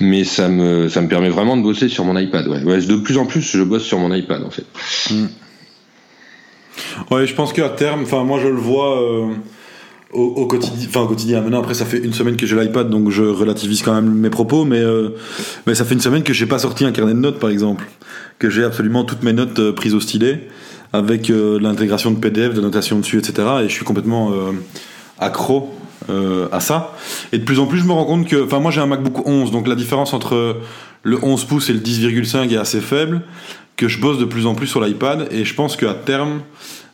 [0.00, 2.48] mais ça me, permet vraiment de bosser sur mon iPad.
[2.48, 2.80] Ouais.
[2.80, 4.64] de plus en plus, je bosse sur mon iPad en fait.
[5.10, 5.26] Hmm.
[7.10, 9.34] Ouais, je pense qu'à terme, enfin moi je le vois euh,
[10.12, 11.40] au, au, quotidien, enfin au quotidien.
[11.40, 14.30] Maintenant après ça fait une semaine que j'ai l'iPad, donc je relativise quand même mes
[14.30, 15.10] propos, mais euh,
[15.66, 17.84] mais ça fait une semaine que j'ai pas sorti un carnet de notes par exemple,
[18.38, 20.48] que j'ai absolument toutes mes notes euh, prises au stylet
[20.92, 23.48] avec euh, l'intégration de PDF, de notation dessus, etc.
[23.62, 24.52] Et je suis complètement euh,
[25.18, 25.72] accro
[26.08, 26.96] euh, à ça.
[27.32, 29.26] Et de plus en plus, je me rends compte que, enfin, moi j'ai un MacBook
[29.26, 30.56] 11, donc la différence entre
[31.02, 33.22] le 11 pouces et le 10,5 est assez faible,
[33.80, 36.42] que je bosse de plus en plus sur l'iPad, et je pense qu'à terme,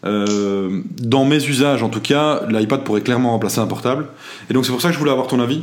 [0.04, 4.06] euh, dans mes usages en tout cas, l'iPad pourrait clairement remplacer un portable.
[4.48, 5.62] Et donc c'est pour ça que je voulais avoir ton avis.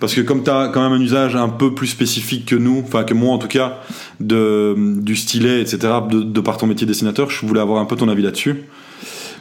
[0.00, 2.82] Parce que comme tu as quand même un usage un peu plus spécifique que nous,
[2.84, 3.82] enfin que moi en tout cas,
[4.18, 5.78] de, du stylet, etc.,
[6.10, 8.64] de, par ton métier dessinateur, je voulais avoir un peu ton avis là-dessus.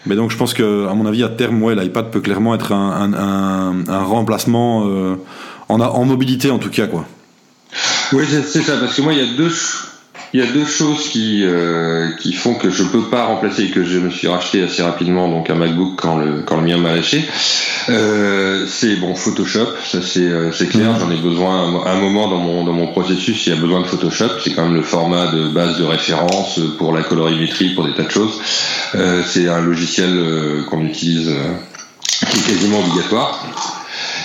[0.05, 2.73] Mais donc je pense que, à mon avis, à terme, ouais, l'iPad peut clairement être
[2.73, 3.11] un,
[3.87, 5.15] un, remplacement euh,
[5.67, 7.07] en, en mobilité en tout cas, quoi.
[8.11, 9.49] Oui, c'est ça, parce que moi, il y a deux,
[10.33, 13.69] il y a deux choses qui, euh, qui font que je peux pas remplacer et
[13.69, 16.77] que je me suis racheté assez rapidement donc un MacBook quand le, quand le mien
[16.77, 17.23] m'a lâché.
[17.89, 20.97] Euh, c'est bon Photoshop, ça c'est euh, c'est clair.
[20.99, 23.45] J'en ai besoin à un moment dans mon dans mon processus.
[23.45, 24.39] Il y a besoin de Photoshop.
[24.43, 28.03] C'est quand même le format de base de référence pour la colorimétrie, pour des tas
[28.03, 28.41] de choses.
[28.95, 31.31] Euh, c'est un logiciel euh, qu'on utilise
[32.31, 33.45] qui est quasiment obligatoire.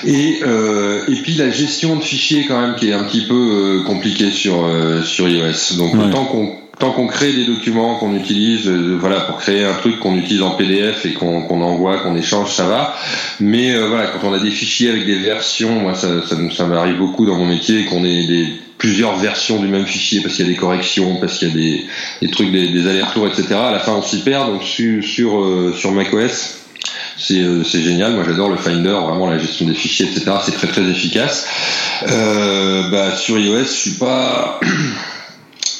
[0.07, 3.35] Et, euh, et puis la gestion de fichiers quand même qui est un petit peu
[3.35, 5.77] euh, compliquée sur euh, sur iOS.
[5.77, 9.75] Donc tant qu'on tant qu'on crée des documents qu'on utilise, euh, voilà, pour créer un
[9.75, 12.95] truc qu'on utilise en PDF et qu'on qu'on envoie, qu'on échange, ça va.
[13.41, 16.99] Mais voilà, quand on a des fichiers avec des versions, moi ça ça, ça m'arrive
[16.99, 18.47] beaucoup dans mon métier qu'on ait des
[18.79, 21.55] plusieurs versions du même fichier parce qu'il y a des corrections, parce qu'il y a
[21.55, 21.85] des,
[22.23, 23.55] des trucs, des, des allers-retours, etc.
[23.55, 24.53] À la fin, on s'y perd.
[24.53, 26.58] Donc sur sur, sur macOS, euh,
[27.19, 28.15] c'est génial.
[28.15, 30.33] Moi, j'adore le Finder, vraiment la gestion des fichiers, etc.
[30.45, 31.47] C'est très très efficace.
[32.09, 34.61] Euh, bah, sur iOS, je suis pas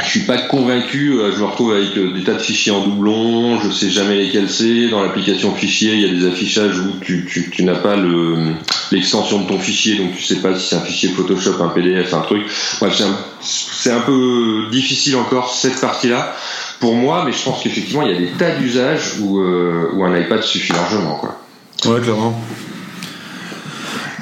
[0.03, 1.13] je suis pas convaincu.
[1.13, 3.61] Euh, je me retrouve avec des tas de fichiers en doublon.
[3.61, 4.89] Je sais jamais lesquels c'est.
[4.89, 8.55] Dans l'application fichier, il y a des affichages où tu, n'as pas le
[8.91, 12.15] l'extension de ton fichier, donc tu sais pas si c'est un fichier Photoshop, un PDF,
[12.15, 12.43] un truc.
[12.81, 13.03] Bref,
[13.41, 16.35] c'est un, peu difficile encore cette partie-là
[16.81, 20.05] pour moi, mais je pense qu'effectivement, il y a des tas d'usages où, euh, où,
[20.05, 21.17] un iPad suffit largement.
[21.17, 21.39] Quoi.
[21.87, 22.41] Ouais, clairement.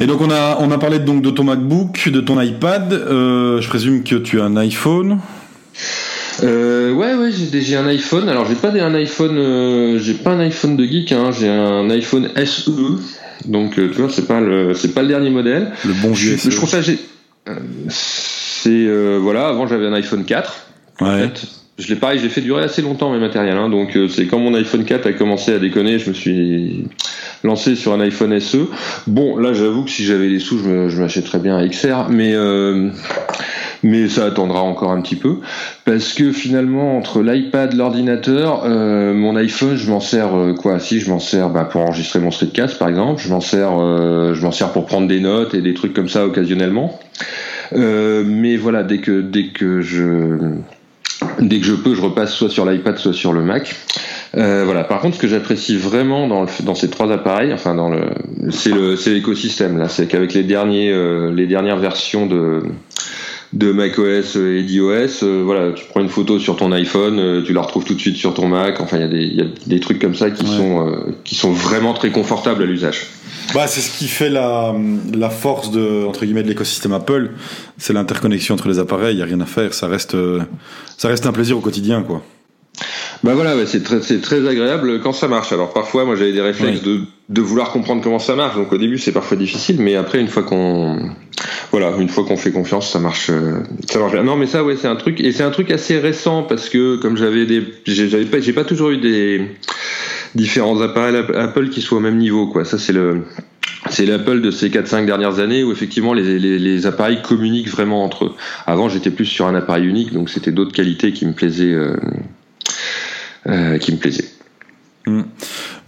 [0.01, 2.93] Et donc on a, on a parlé donc de ton MacBook, de ton iPad.
[2.93, 5.21] Euh, je présume que tu as un iPhone.
[6.43, 8.29] Euh, ouais, ouais, j'ai, j'ai un iPhone.
[8.29, 11.13] Alors, j'ai pas un iPhone, euh, j'ai pas un iPhone de geek.
[11.13, 12.71] Hein, j'ai un iPhone SE.
[13.47, 15.73] Donc, tu vois, c'est pas le, c'est pas le dernier modèle.
[15.85, 16.37] Le bon vieux.
[16.37, 16.99] Je, je trouve ça, j'ai,
[17.89, 18.87] c'est
[19.19, 19.49] voilà.
[19.49, 20.67] Avant, j'avais un iPhone 4.
[21.01, 21.07] Ouais.
[21.07, 21.47] En fait,
[21.79, 23.57] je l'ai pareil, j'ai fait durer assez longtemps mes matériels.
[23.57, 26.85] Hein, donc, c'est quand mon iPhone 4 a commencé à déconner, je me suis
[27.45, 28.69] lancé sur un iPhone SE.
[29.07, 32.35] Bon, là, j'avoue que si j'avais les sous, je, je m'achèterais bien un XR, mais
[32.35, 32.91] euh,
[33.83, 35.37] mais ça attendra encore un petit peu
[35.85, 41.01] parce que finalement entre l'iPad, l'ordinateur, euh, mon iPhone, je m'en sers euh, quoi Si,
[41.01, 43.23] je m'en sers bah, pour enregistrer mon streetcast par exemple.
[43.23, 46.09] Je m'en sers, euh, je m'en sers pour prendre des notes et des trucs comme
[46.09, 46.99] ça occasionnellement.
[47.73, 50.39] Euh, mais voilà, dès que dès que je
[51.41, 53.75] dès que je peux, je repasse soit sur l'iPad, soit sur le Mac.
[54.37, 54.85] Euh, voilà.
[54.85, 58.03] Par contre, ce que j'apprécie vraiment dans, le, dans ces trois appareils, enfin dans le,
[58.51, 59.89] c'est le, c'est l'écosystème là.
[59.89, 62.63] C'est qu'avec les derniers, euh, les dernières versions de
[63.53, 67.53] de macOS et d'iOS, euh, voilà, tu prends une photo sur ton iPhone, euh, tu
[67.53, 68.81] la retrouves tout de suite sur ton Mac.
[68.81, 70.57] Enfin, il y a des, il y a des trucs comme ça qui Ouais.
[70.57, 73.07] sont, euh, qui sont vraiment très confortables à l'usage.
[73.55, 74.75] Bah, c'est ce qui fait la,
[75.15, 77.31] la force de, entre guillemets, de l'écosystème Apple.
[77.79, 79.15] C'est l'interconnexion entre les appareils.
[79.15, 79.73] Il y a rien à faire.
[79.73, 80.41] Ça reste, euh,
[80.99, 82.23] ça reste un plaisir au quotidien, quoi.
[83.27, 85.53] Bah voilà, ouais, c'est très, agréable quand ça marche.
[85.53, 88.55] Alors parfois, moi j'avais des réflexes de, de vouloir comprendre comment ça marche.
[88.55, 91.11] Donc au début, c'est parfois difficile, mais après, une fois qu'on,
[91.73, 94.23] voilà, une fois qu'on fait confiance, ça marche, euh, ça marche bien.
[94.23, 96.97] Non, mais ça, ouais, c'est un truc, et c'est un truc assez récent parce que
[96.97, 99.43] comme j'avais des, j'avais pas, j'ai pas toujours eu des
[100.37, 102.65] différents appareils Apple qui soient au même niveau, quoi.
[102.65, 103.23] Ça, c'est le,
[103.91, 108.05] c'est l'Apple de ces 4-5 dernières années où effectivement les, les, les appareils communiquent vraiment
[108.05, 108.33] entre eux.
[108.67, 111.73] Avant, j'étais plus sur un appareil unique, donc c'était d'autres qualités qui me plaisaient.
[111.73, 111.97] euh,
[113.49, 114.25] euh, qui me plaisait.
[115.07, 115.25] Moi,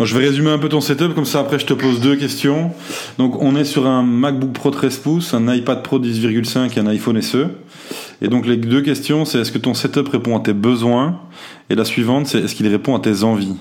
[0.06, 2.70] je vais résumer un peu ton setup, comme ça après je te pose deux questions.
[3.18, 6.86] Donc, on est sur un MacBook Pro 13 pouces, un iPad Pro 10,5 et un
[6.86, 7.46] iPhone SE.
[8.22, 11.20] Et donc, les deux questions, c'est est-ce que ton setup répond à tes besoins?
[11.68, 13.56] Et la suivante, c'est est-ce qu'il répond à tes envies?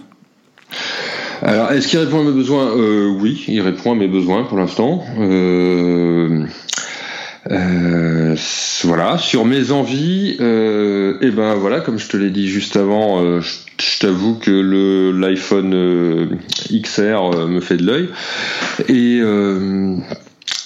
[1.41, 2.67] Alors, est-ce qu'il répond à mes besoins?
[2.77, 5.03] Euh, Oui, il répond à mes besoins pour l'instant.
[5.19, 6.45] Euh,
[7.49, 8.35] euh,
[8.83, 13.23] voilà, sur mes envies, euh, et ben voilà, comme je te l'ai dit juste avant,
[13.23, 16.25] euh, je, t'avoue que le l'iPhone euh,
[16.71, 18.09] XR euh, me fait de l'œil.
[18.89, 19.21] Et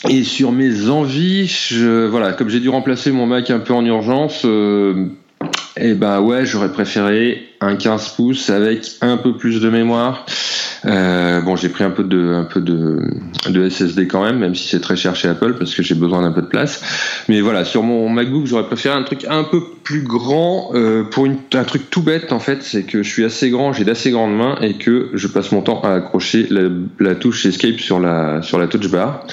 [0.10, 1.70] et sur mes envies,
[2.10, 4.46] voilà, comme j'ai dû remplacer mon Mac un peu en urgence,
[5.78, 10.26] et ben ouais, j'aurais préféré un 15 pouces avec un peu plus de mémoire.
[10.86, 12.98] Euh, bon, j'ai pris un peu de un peu de,
[13.50, 16.24] de SSD quand même, même si c'est très cher chez Apple parce que j'ai besoin
[16.24, 16.82] d'un peu de place.
[17.30, 21.28] Mais voilà, sur mon MacBook, j'aurais préféré un truc un peu plus grand euh, pour
[21.28, 24.10] une, un truc tout bête en fait, c'est que je suis assez grand, j'ai d'assez
[24.10, 26.62] grandes mains et que je passe mon temps à accrocher la,
[27.00, 29.26] la touche Escape sur la sur la touch bar.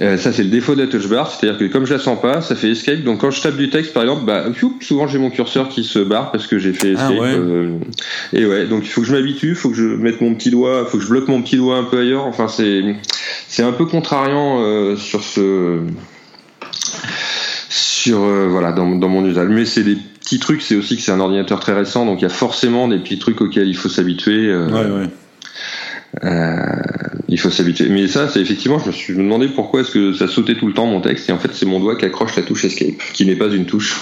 [0.00, 2.18] Euh, ça c'est le défaut de la touch bar, c'est-à-dire que comme je la sens
[2.22, 3.02] pas, ça fait escape.
[3.04, 4.44] Donc quand je tape du texte par exemple, bah
[4.80, 7.20] souvent j'ai mon curseur qui se barre parce que j'ai fait Ah escape.
[7.20, 7.65] ouais.
[8.32, 10.50] Et ouais, donc il faut que je m'habitue, il faut que je mette mon petit
[10.50, 12.24] doigt, faut que je bloque mon petit doigt un peu ailleurs.
[12.26, 12.82] Enfin c'est
[13.48, 15.80] c'est un peu contrariant euh, sur ce
[17.68, 19.48] sur euh, voilà dans, dans mon usage.
[19.48, 22.22] Mais c'est des petits trucs, c'est aussi que c'est un ordinateur très récent, donc il
[22.22, 24.46] y a forcément des petits trucs auxquels il faut s'habituer.
[24.48, 25.08] euh, Ouais, ouais.
[26.24, 26.82] euh,
[27.28, 27.88] il faut s'habituer.
[27.88, 30.72] Mais ça, c'est effectivement, je me suis demandé pourquoi est-ce que ça sautait tout le
[30.72, 33.26] temps mon texte, et en fait, c'est mon doigt qui accroche la touche Escape, qui
[33.26, 33.96] n'est pas une touche.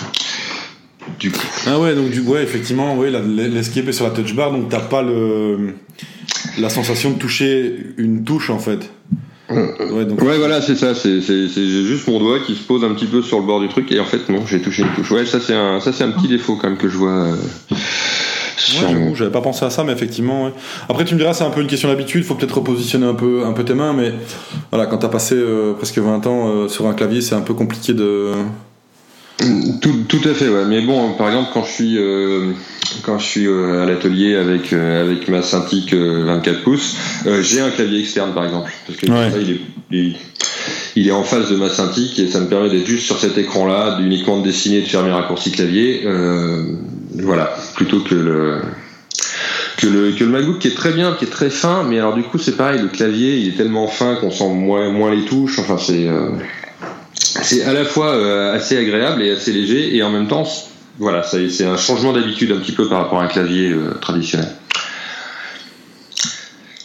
[1.19, 1.41] Du coup.
[1.67, 4.81] Ah ouais, donc du ouais, effectivement, ouais, l'escape est sur la touch bar, donc t'as
[4.81, 5.75] pas le
[6.59, 8.91] la sensation de toucher une touche en fait.
[9.51, 10.95] Ouais, donc Ouais, voilà, c'est ça.
[10.95, 13.93] C'est juste mon doigt qui se pose un petit peu sur le bord du truc,
[13.93, 15.11] et en fait, non, j'ai touché une touche.
[15.11, 17.11] Ouais, ça, c'est un, ça, c'est un petit défaut quand même que je vois.
[17.11, 17.37] euh,
[18.57, 20.47] sur Ouais, j'avais pas pensé à ça, mais effectivement.
[20.47, 20.53] ouais.
[20.89, 22.25] Après, tu me diras, c'est un peu une question d'habitude.
[22.25, 24.15] Faut peut-être repositionner un peu, un peu tes mains, mais
[24.71, 27.53] voilà, quand t'as passé euh, presque 20 ans euh, sur un clavier, c'est un peu
[27.55, 28.31] compliqué de.
[29.39, 30.65] Tout, tout à fait, ouais.
[30.69, 32.53] Mais bon, par exemple, quand je suis euh,
[33.03, 37.43] quand je suis euh, à l'atelier avec euh, avec ma Cintiq euh, 24 pouces, euh,
[37.43, 39.31] j'ai un clavier externe, par exemple, parce que Ouais.
[39.31, 40.17] ça, il est il,
[40.97, 43.37] il est en face de ma Cintiq et ça me permet d'être juste sur cet
[43.37, 46.63] écran-là, d'uniquement de dessiner, de faire mes raccourcis clavier, euh,
[47.15, 48.61] voilà, plutôt que le
[49.79, 52.15] que le, que le MacBook qui est très bien, qui est très fin, mais alors
[52.15, 55.25] du coup c'est pareil, le clavier il est tellement fin qu'on sent moins, moins les
[55.25, 56.29] touches, enfin c'est euh,
[57.43, 60.67] c'est à la fois euh, assez agréable et assez léger et en même temps c'est-
[60.99, 64.49] voilà c'est un changement d'habitude un petit peu par rapport à un clavier euh, traditionnel.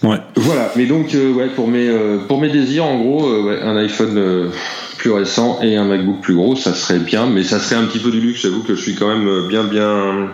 [0.02, 0.18] Ouais.
[0.36, 1.90] Voilà, mais donc euh, ouais pour mes
[2.28, 4.50] pour mes désirs en gros ouais, un iPhone
[4.98, 8.00] plus récent et un MacBook plus gros ça serait bien, mais ça serait un petit
[8.00, 8.42] peu du luxe.
[8.42, 10.30] J'avoue que je suis quand même bien bien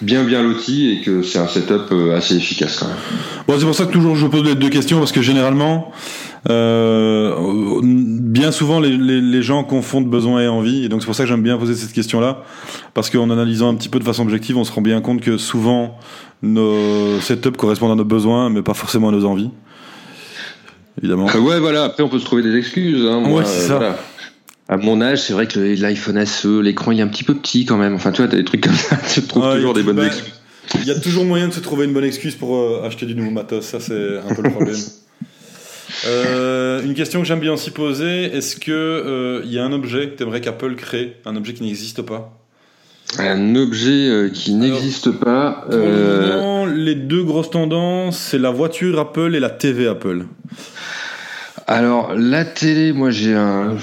[0.00, 2.96] bien bien loti et que c'est un setup assez efficace quand même.
[3.48, 5.90] Bon, c'est pour ça que toujours je pose les deux questions parce que généralement,
[6.46, 11.24] bien souvent, les, les, les, gens confondent besoin et envie, et donc c'est pour ça
[11.24, 12.42] que j'aime bien poser cette question-là,
[12.94, 15.36] parce qu'en analysant un petit peu de façon objective, on se rend bien compte que
[15.36, 15.98] souvent
[16.42, 19.50] nos setups correspondent à nos besoins, mais pas forcément à nos envies.
[20.98, 21.28] Évidemment.
[21.34, 21.84] Euh, ouais, voilà.
[21.84, 23.06] Après, on peut se trouver des excuses.
[23.06, 23.76] Hein, ouais, c'est ça.
[23.76, 23.98] Voilà.
[24.68, 27.64] À mon âge, c'est vrai que l'iPhone SE, l'écran il est un petit peu petit
[27.64, 27.94] quand même.
[27.94, 29.82] Enfin, tu vois, t'as des trucs comme ça, tu trouves Ouais, toujours il y a
[29.82, 30.34] des bonnes tout- excuses.
[30.76, 33.16] Il y a toujours moyen de se trouver une bonne excuse pour euh, acheter du
[33.16, 34.76] nouveau matos, ça c'est un peu le problème.
[36.06, 39.72] Euh, une question que j'aime bien aussi poser, est-ce que euh, il y a un
[39.72, 42.32] objet que tu aimerais qu'Apple crée, un objet qui n'existe pas?
[43.18, 45.64] Un objet euh, qui n'existe pas.
[45.68, 50.26] Pour le moment, les deux grosses tendances, c'est la voiture Apple et la TV Apple.
[51.66, 53.76] Alors, la télé, moi j'ai un.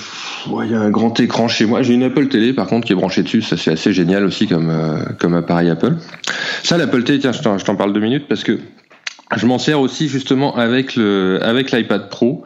[0.49, 1.83] ouais, Il y a un grand écran chez moi.
[1.83, 3.41] J'ai une Apple télé par contre qui est branchée dessus.
[3.41, 5.95] Ça c'est assez génial aussi comme, euh, comme appareil Apple.
[6.63, 8.59] Ça, l'Apple télé, tiens, je t'en parle deux minutes parce que
[9.35, 12.43] je m'en sers aussi justement avec le avec l'iPad Pro.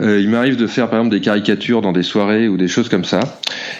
[0.00, 2.88] Euh, il m'arrive de faire par exemple des caricatures dans des soirées ou des choses
[2.88, 3.20] comme ça.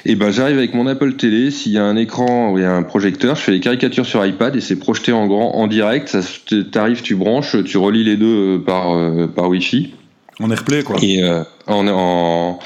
[0.04, 1.52] Et ben j'arrive avec mon Apple télé.
[1.52, 4.06] S'il y a un écran ou il y a un projecteur, je fais les caricatures
[4.06, 6.16] sur iPad et c'est projeté en grand en direct.
[6.72, 9.94] T'arrives, tu branches, tu relis les deux euh, par euh, par Wi-Fi.
[10.40, 10.96] En AirPlay quoi.
[11.02, 12.58] Et euh, en, en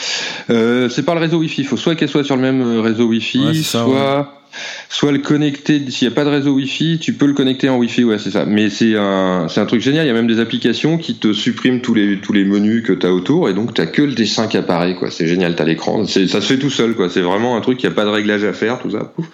[0.49, 1.62] euh, c'est pas le réseau Wi-Fi.
[1.62, 4.40] Il faut soit qu'elle soit sur le même euh, réseau Wi-Fi, Ouais, c'est ça, soit
[4.88, 5.81] soit le connecter.
[5.88, 8.05] S'il n'y a pas de réseau Wi-Fi, tu peux le connecter en Wi-Fi.
[8.05, 8.44] Ouais, c'est ça.
[8.44, 10.05] Mais c'est un c'est un truc génial.
[10.05, 12.92] Il y a même des applications qui te suppriment tous les tous les menus que
[12.92, 14.94] tu as autour et donc tu que le dessin qui apparaît.
[14.94, 15.55] Quoi, c'est génial.
[15.57, 16.05] T'as l'écran.
[16.07, 16.94] C'est ça se fait tout seul.
[16.94, 17.83] Quoi, c'est vraiment un truc.
[17.83, 18.79] Il n'y a pas de réglage à faire.
[18.79, 19.12] Tout ça.
[19.14, 19.27] Pouf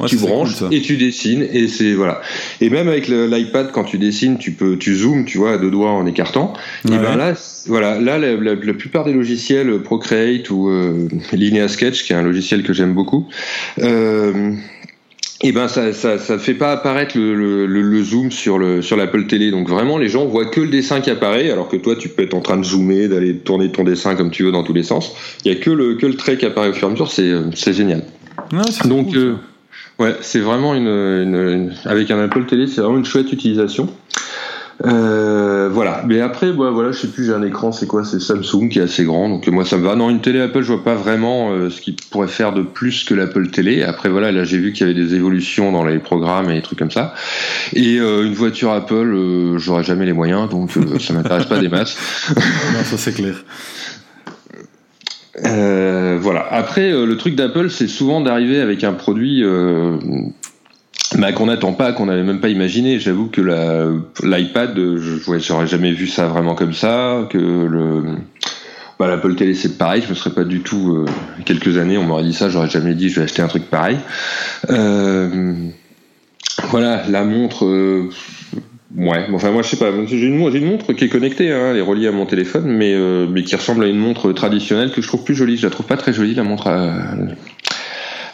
[0.00, 2.20] Ouais, tu branches cool, et tu dessines et c'est voilà.
[2.60, 5.58] Et même avec le- l'iPad quand tu dessines, tu peux tu zoomes, tu vois, à
[5.58, 6.52] deux doigts en écartant.
[6.88, 6.96] Ouais.
[6.96, 7.34] Et ben là,
[7.66, 12.12] voilà, là la, la- la plupart des logiciels euh, Procreate ou euh, Linear Sketch, qui
[12.12, 13.28] est un logiciel que j'aime beaucoup.
[13.80, 14.52] Euh,
[15.44, 18.96] et ben ça, ça ça fait pas apparaître le, le, le- zoom sur le sur
[18.96, 21.96] l'Apple télé donc vraiment les gens voient que le dessin qui apparaît alors que toi
[21.96, 24.62] tu peux être en train de zoomer d'aller tourner ton dessin comme tu veux dans
[24.62, 25.14] tous les sens.
[25.44, 27.10] Il y a que le que le trait qui apparaît au fur et à mesure.
[27.10, 28.02] C'est euh, c'est génial.
[28.88, 29.34] Donc cool, euh,
[29.98, 33.88] ouais, c'est vraiment une, une- une- avec un Apple Télé, c'est vraiment une chouette utilisation.
[34.84, 36.02] Euh, voilà.
[36.06, 38.04] Mais après, bah, voilà, je sais plus, j'ai un écran, c'est quoi?
[38.04, 39.94] C'est Samsung qui est assez grand, donc moi ça me va.
[39.94, 43.04] Non, une télé Apple, je vois pas vraiment euh, ce qu'il pourrait faire de plus
[43.04, 43.82] que l'Apple Télé.
[43.82, 46.62] Après, voilà, là j'ai vu qu'il y avait des évolutions dans les programmes et des
[46.62, 47.14] trucs comme ça.
[47.72, 51.96] Et euh, une voiture Apple, j'aurais jamais les moyens, donc ça m'intéresse pas des masses.
[52.72, 53.34] Non, ça c'est clair.
[55.34, 56.46] Voilà.
[56.50, 59.44] Après, le truc d'Apple, c'est souvent d'arriver avec un produit
[61.18, 62.98] bah, qu'on n'attend pas, qu'on n'avait même pas imaginé.
[62.98, 63.40] J'avoue que
[64.22, 67.26] l'iPad, euh, je ouais, j'aurais jamais vu ça vraiment comme ça.
[67.30, 68.02] Que le
[68.98, 70.02] bah, l'Apple Télé, c'est pareil.
[70.04, 70.96] Je me serais pas du tout.
[70.96, 71.06] euh,
[71.44, 73.98] quelques années, on m'aurait dit ça, j'aurais jamais dit je vais acheter un truc pareil.
[74.70, 75.54] Euh,
[76.70, 77.64] voilà, la montre.
[77.64, 78.10] euh,
[78.94, 81.82] Ouais, enfin moi je sais pas, j'ai une, montre qui est connectée, hein, elle est
[81.82, 85.08] reliée à mon téléphone, mais, euh, mais qui ressemble à une montre traditionnelle que je
[85.08, 85.56] trouve plus jolie.
[85.56, 86.92] Je la trouve pas très jolie la montre à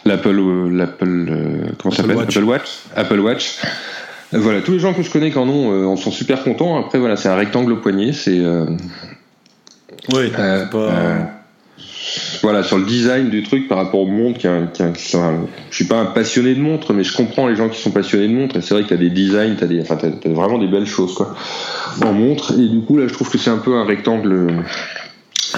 [0.09, 2.17] l'Apple, euh, l'Apple, euh, comment ça Apple s'appelle?
[2.17, 2.37] Watch.
[2.37, 2.69] Apple Watch.
[2.95, 3.57] Apple Watch.
[4.33, 6.43] Euh, Voilà, tous les gens que je connais qui en ont, euh, en sont super
[6.43, 6.77] contents.
[6.77, 8.65] Après voilà, c'est un rectangle au poignet, c'est euh,
[10.13, 10.77] Oui, euh, c'est pas.
[10.77, 11.19] euh,
[12.41, 14.91] voilà sur le design du truc par rapport aux montres qui un- qui est un-
[14.91, 17.69] qui sont un- je suis pas un passionné de montres mais je comprends les gens
[17.69, 19.95] qui sont passionnés de montres et c'est vrai que t'as des designs t'as des enfin
[19.95, 21.35] t'as, t'as vraiment des belles choses quoi
[22.03, 24.47] en montre et du coup là je trouve que c'est un peu un rectangle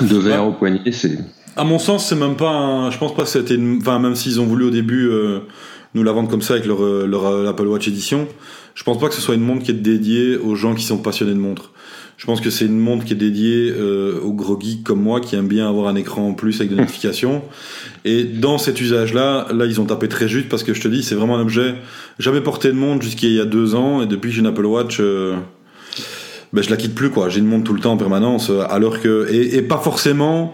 [0.02, 1.18] de verre au poignet c'est
[1.56, 2.92] À mon sens, c'est même pas un.
[2.92, 3.80] Je pense pas que c'était une.
[3.82, 5.40] Enfin, même s'ils ont voulu au début euh,
[5.94, 8.28] nous la vendre comme ça avec leur, euh, leur euh, Apple Watch Edition,
[8.76, 10.98] je pense pas que ce soit une montre qui est dédiée aux gens qui sont
[10.98, 11.72] passionnés de montres.
[12.18, 15.20] Je pense que c'est une montre qui est dédiée euh, aux gros geeks comme moi
[15.20, 17.42] qui aiment bien avoir un écran en plus avec des notifications.
[18.06, 21.02] Et dans cet usage-là, là, ils ont tapé très juste parce que je te dis,
[21.02, 21.74] c'est vraiment un objet.
[22.20, 24.66] J'avais porté de montre jusqu'il y a deux ans et depuis que j'ai une Apple
[24.66, 25.00] Watch.
[25.00, 25.36] euh,
[26.54, 27.30] ben, je la quitte plus quoi.
[27.30, 30.54] J'ai une montre tout le temps en permanence, euh, alors que et, et pas forcément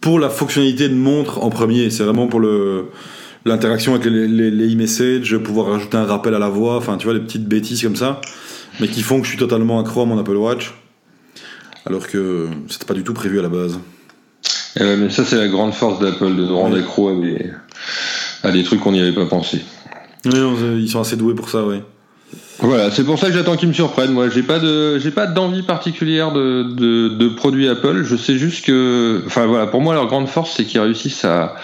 [0.00, 1.90] pour la fonctionnalité de montre en premier.
[1.90, 2.86] C'est vraiment pour le
[3.44, 7.04] l'interaction avec les, les, les e-messages, pouvoir rajouter un rappel à la voix, enfin tu
[7.04, 8.20] vois les petites bêtises comme ça,
[8.80, 10.74] mais qui font que je suis totalement accro à mon Apple Watch,
[11.86, 13.78] alors que c'était pas du tout prévu à la base.
[14.80, 16.80] euh, mais ça c'est la grande force d'Apple de nous rendre Ouais.
[16.80, 17.50] accro à des,
[18.42, 19.60] à des trucs qu'on n'y avait pas pensé
[20.24, 20.32] Oui,
[20.78, 21.76] ils sont assez doués pour ça, oui.
[22.60, 24.12] Voilà, c'est pour ça que j'attends qu'ils me surprennent.
[24.12, 24.58] Moi, j'ai pas
[25.14, 28.02] pas d'envie particulière de, produits Apple.
[28.04, 31.56] Je sais juste que, enfin voilà, pour moi leur grande force, c'est qu'ils réussissent à,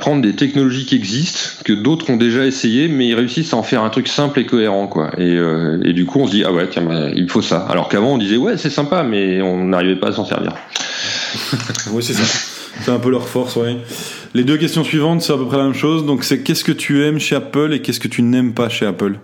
[0.00, 3.62] prendre des technologies qui existent, que d'autres ont déjà essayé, mais ils réussissent à en
[3.62, 5.10] faire un truc simple et cohérent, quoi.
[5.18, 7.66] Et, euh, du coup, on se dit ah ouais, tiens, bah, il faut ça.
[7.68, 10.52] Alors qu'avant, on disait ouais, c'est sympa, mais on n'arrivait pas à s'en servir.
[11.92, 12.24] Oui, c'est ça.
[12.80, 13.76] C'est un peu leur force, oui.
[14.34, 16.06] Les deux questions suivantes, c'est à peu près la même chose.
[16.06, 18.86] Donc, c'est qu'est-ce que tu aimes chez Apple et qu'est-ce que tu n'aimes pas chez
[18.86, 19.18] Apple?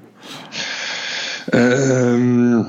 [1.52, 2.62] Euh,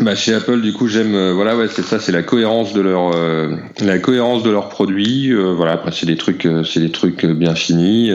[0.00, 2.82] bah chez Apple du coup j'aime euh, voilà ouais c'est ça c'est la cohérence de
[2.82, 7.24] leur euh, la cohérence de leurs produits voilà après c'est des trucs c'est des trucs
[7.24, 8.12] bien finis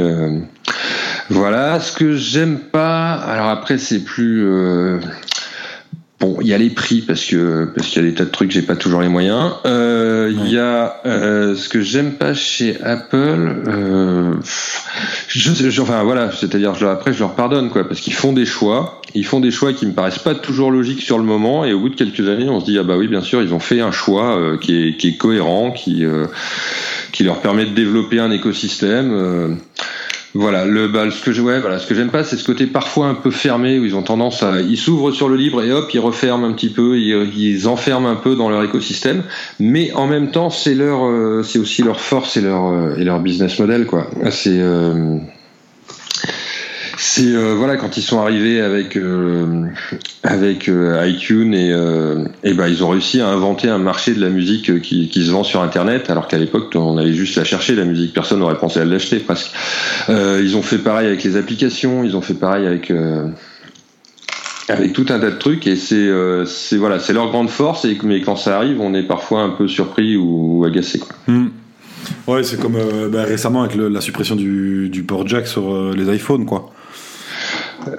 [1.30, 4.46] voilà ce que j'aime pas alors après c'est plus
[6.22, 8.30] Bon, il y a les prix parce que parce qu'il y a des tas de
[8.30, 9.54] trucs, j'ai pas toujours les moyens.
[9.66, 13.64] Euh, il y a euh, ce que j'aime pas chez Apple.
[13.68, 14.36] Euh,
[15.28, 19.26] je, enfin voilà, c'est-à-dire après je leur pardonne quoi, parce qu'ils font des choix, ils
[19.26, 21.90] font des choix qui me paraissent pas toujours logiques sur le moment, et au bout
[21.90, 23.92] de quelques années, on se dit ah bah oui bien sûr ils ont fait un
[23.92, 26.28] choix euh, qui est qui est cohérent, qui euh,
[27.12, 29.58] qui leur permet de développer un écosystème.
[30.34, 33.08] Voilà, le bah, ce que ouais, voilà, ce que j'aime pas, c'est ce côté parfois
[33.08, 35.94] un peu fermé où ils ont tendance à ils s'ouvrent sur le libre et hop,
[35.94, 39.24] ils referment un petit peu, ils, ils enferment un peu dans leur écosystème,
[39.60, 43.04] mais en même temps, c'est leur euh, c'est aussi leur force et leur euh, et
[43.04, 44.08] leur business model quoi.
[44.30, 45.18] C'est euh,
[47.04, 49.66] c'est euh, voilà quand ils sont arrivés avec euh,
[50.22, 51.72] avec euh, iTunes et,
[52.48, 55.44] et ben ils ont réussi à inventer un marché de la musique qui, se vend
[55.44, 58.80] sur internet alors qu'à l'époque on allait juste la chercher la musique personne n'aurait pensé
[58.80, 59.52] à l'acheter presque
[60.10, 62.94] ils ont fait pareil avec les applications ils ont fait pareil avec
[64.70, 66.10] avec tout un tas de trucs et c'est
[66.46, 69.50] c'est voilà c'est leur grande force et mais quand ça arrive on est parfois un
[69.50, 71.16] peu surpris ou, agacé quoi.
[71.28, 71.48] Hmm.
[72.28, 72.78] Ouais, c'est comme
[73.12, 76.72] bah, récemment avec la suppression du, du port jack sur les iPhones, quoi.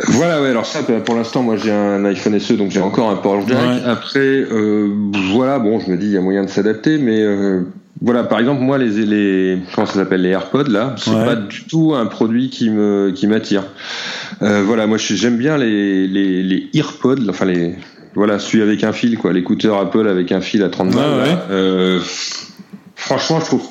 [0.08, 0.48] Voilà, ouais.
[0.48, 3.46] Alors ça, bah, pour l'instant, moi, j'ai un iPhone SE, donc j'ai encore un port
[3.46, 3.58] jack.
[3.86, 4.88] Après, euh,
[5.32, 7.62] voilà, bon, je me dis, il y a moyen de s'adapter, mais euh,
[8.00, 11.64] voilà, par exemple, moi, les, les comment ça s'appelle, les AirPods là, c'est pas du
[11.64, 13.64] tout un produit qui me qui m'attire.
[14.42, 17.76] Euh, voilà, moi, j'aime bien les les les AirPods, enfin les
[18.14, 21.38] voilà, celui avec un fil, quoi, l'écouteur Apple avec un fil à 30 balles.
[21.50, 22.00] Euh,
[22.94, 23.62] franchement, je trouve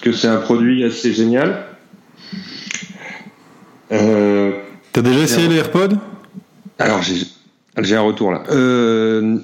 [0.00, 1.64] que c'est un produit assez génial.
[3.92, 4.52] Euh,
[4.92, 5.96] T'as déjà essayé les AirPods?
[6.78, 8.42] Alors j'ai un retour là.
[8.50, 9.38] Euh,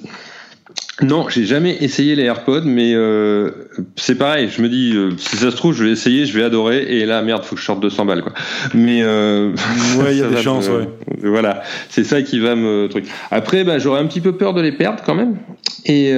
[1.03, 3.51] non, j'ai jamais essayé les AirPods, mais euh,
[3.95, 4.49] c'est pareil.
[4.49, 7.05] Je me dis, euh, si ça se trouve, je vais essayer, je vais adorer, et
[7.05, 8.33] là, merde, faut que je sorte 200 balles, quoi.
[8.73, 9.51] Mais euh,
[9.99, 10.89] ouais, il y a des chances, ouais.
[11.21, 13.05] Voilà, c'est ça qui va me truc.
[13.29, 15.37] Après, bah, j'aurais un petit peu peur de les perdre quand même,
[15.85, 16.13] et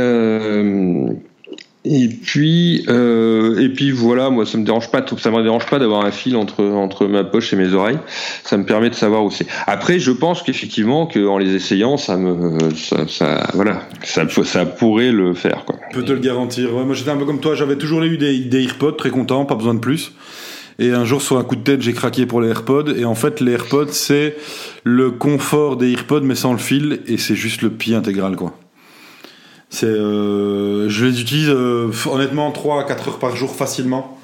[1.86, 5.80] et puis, euh, et puis voilà, moi ça me dérange pas, ça me dérange pas
[5.80, 8.00] d'avoir un fil entre entre ma poche et mes oreilles.
[8.44, 9.48] Ça me permet de savoir où c'est.
[9.65, 15.13] Après, je pense qu'effectivement, qu'en les essayant, ça me, ça, ça voilà, ça, ça pourrait
[15.13, 15.78] le faire quoi.
[15.92, 16.72] Je peux te le garantir.
[16.74, 19.56] moi j'étais un peu comme toi, j'avais toujours eu des, des AirPods, très content, pas
[19.56, 20.12] besoin de plus.
[20.80, 22.94] Et un jour, sur un coup de tête, j'ai craqué pour les AirPods.
[22.96, 24.38] Et en fait, les AirPods, c'est
[24.86, 27.02] le confort des AirPods, mais sans le fil.
[27.06, 28.54] Et c'est juste le pied intégral, quoi.
[29.69, 34.19] C'est, euh, je les utilise euh, honnêtement 3 à 4 heures par jour facilement.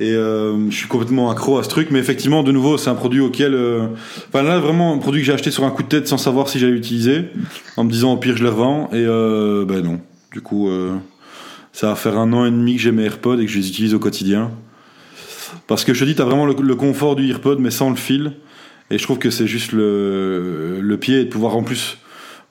[0.00, 1.88] Et euh, je suis complètement accro à ce truc.
[1.90, 3.54] Mais effectivement, de nouveau, c'est un produit auquel.
[3.54, 3.88] Euh,
[4.28, 6.48] enfin là, vraiment, un produit que j'ai acheté sur un coup de tête sans savoir
[6.48, 7.26] si j'allais l'utiliser.
[7.76, 8.88] En me disant au pire, je les revends.
[8.92, 10.00] Et euh, ben non.
[10.32, 10.70] Du coup,
[11.72, 13.68] ça va faire un an et demi que j'ai mes AirPods et que je les
[13.68, 14.52] utilise au quotidien.
[15.66, 17.90] Parce que je te dis, tu as vraiment le, le, confort du AirPod, mais sans
[17.90, 18.34] le fil.
[18.92, 21.98] Et je trouve que c'est juste le, le pied et de pouvoir en plus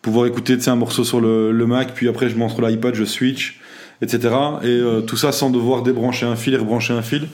[0.02, 3.60] pouvoir écouter un morceau sur le, le, Mac, puis après je montre l'iPad, je switch,
[4.02, 4.20] etc.
[4.64, 7.28] Et euh, tout ça sans devoir débrancher un fil et rebrancher un fil.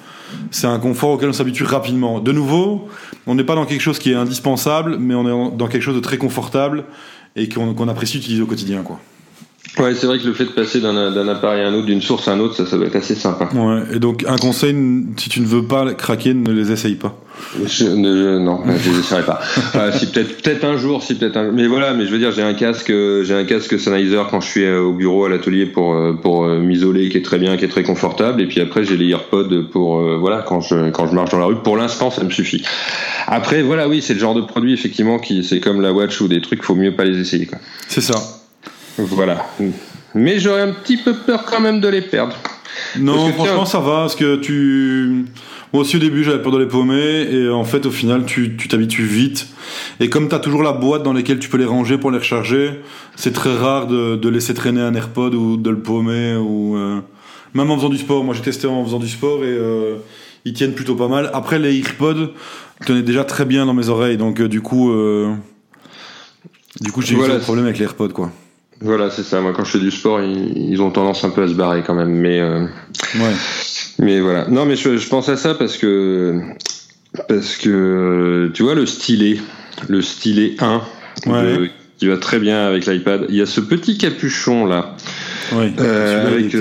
[0.51, 2.19] C'est un confort auquel on s'habitue rapidement.
[2.19, 2.89] De nouveau,
[3.27, 5.95] on n'est pas dans quelque chose qui est indispensable, mais on est dans quelque chose
[5.95, 6.85] de très confortable
[7.35, 8.81] et qu'on apprécie utiliser au quotidien.
[8.81, 8.99] quoi.
[9.77, 12.27] Ouais, c'est vrai que le fait de passer d'un appareil à un autre, d'une source
[12.27, 13.49] à un autre, ça, ça doit être assez sympa.
[13.53, 14.75] Ouais, et donc un conseil,
[15.17, 17.17] si tu ne veux pas craquer, ne les essaye pas.
[17.65, 19.41] Je, ne, non, je les essayerai pas.
[19.91, 21.51] si peut-être peut-être un jour, si peut-être un.
[21.51, 24.47] Mais voilà, mais je veux dire, j'ai un casque, j'ai un casque Sennheiser quand je
[24.47, 27.57] suis euh, au bureau à l'atelier pour euh, pour euh, m'isoler, qui est très bien,
[27.57, 28.41] qui est très confortable.
[28.41, 31.45] Et puis après, j'ai les AirPods pour voilà quand je quand je marche dans la
[31.45, 31.55] rue.
[31.55, 32.63] Pour l'instant, ça me suffit.
[33.27, 36.27] Après, voilà, oui, c'est le genre de produit effectivement qui c'est comme la Watch ou
[36.27, 37.57] des trucs, faut mieux pas les essayer quoi.
[37.87, 38.44] C'est ça.
[38.97, 39.45] Voilà.
[40.13, 42.35] Mais j'aurais un petit peu peur quand même de les perdre.
[42.97, 45.25] Non, franchement, ça va, parce que tu.
[45.73, 48.55] Moi aussi, au début, j'avais peur de les paumer, et en fait, au final, tu
[48.55, 49.47] t'habitues vite.
[49.99, 52.19] Et comme tu as toujours la boîte dans laquelle tu peux les ranger pour les
[52.19, 52.79] recharger,
[53.15, 56.77] c'est très rare de, de, laisser traîner un AirPod ou de le paumer, ou.
[56.77, 57.01] Euh,
[57.53, 58.23] même en faisant du sport.
[58.23, 59.97] Moi, j'ai testé en faisant du sport, et euh,
[60.45, 61.29] ils tiennent plutôt pas mal.
[61.33, 62.31] Après, les AirPods
[62.85, 64.93] tenaient déjà très bien dans mes oreilles, donc euh, du coup.
[66.81, 68.31] Du coup, j'ai eu un problème avec les AirPods, quoi.
[68.81, 69.41] Voilà, c'est ça.
[69.41, 71.93] Moi, quand je fais du sport, ils, ont tendance un peu à se barrer quand
[71.93, 72.11] même.
[72.11, 72.61] Mais, euh,
[73.15, 73.33] ouais.
[73.99, 74.47] mais voilà.
[74.49, 76.39] Non, mais je, pense à ça parce que,
[77.27, 79.39] parce que, tu vois, le stylet,
[79.87, 80.81] le stylet 1,
[81.97, 84.95] qui va très bien avec l'iPad, il y a ce petit capuchon là,
[85.53, 86.53] euh, avec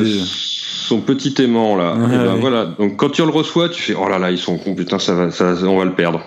[0.87, 1.95] son petit aimant là.
[1.97, 2.67] Ben voilà.
[2.79, 5.15] Donc quand tu le reçois, tu fais oh là là, ils sont con, putain, ça
[5.15, 6.21] va, ça, on va le perdre.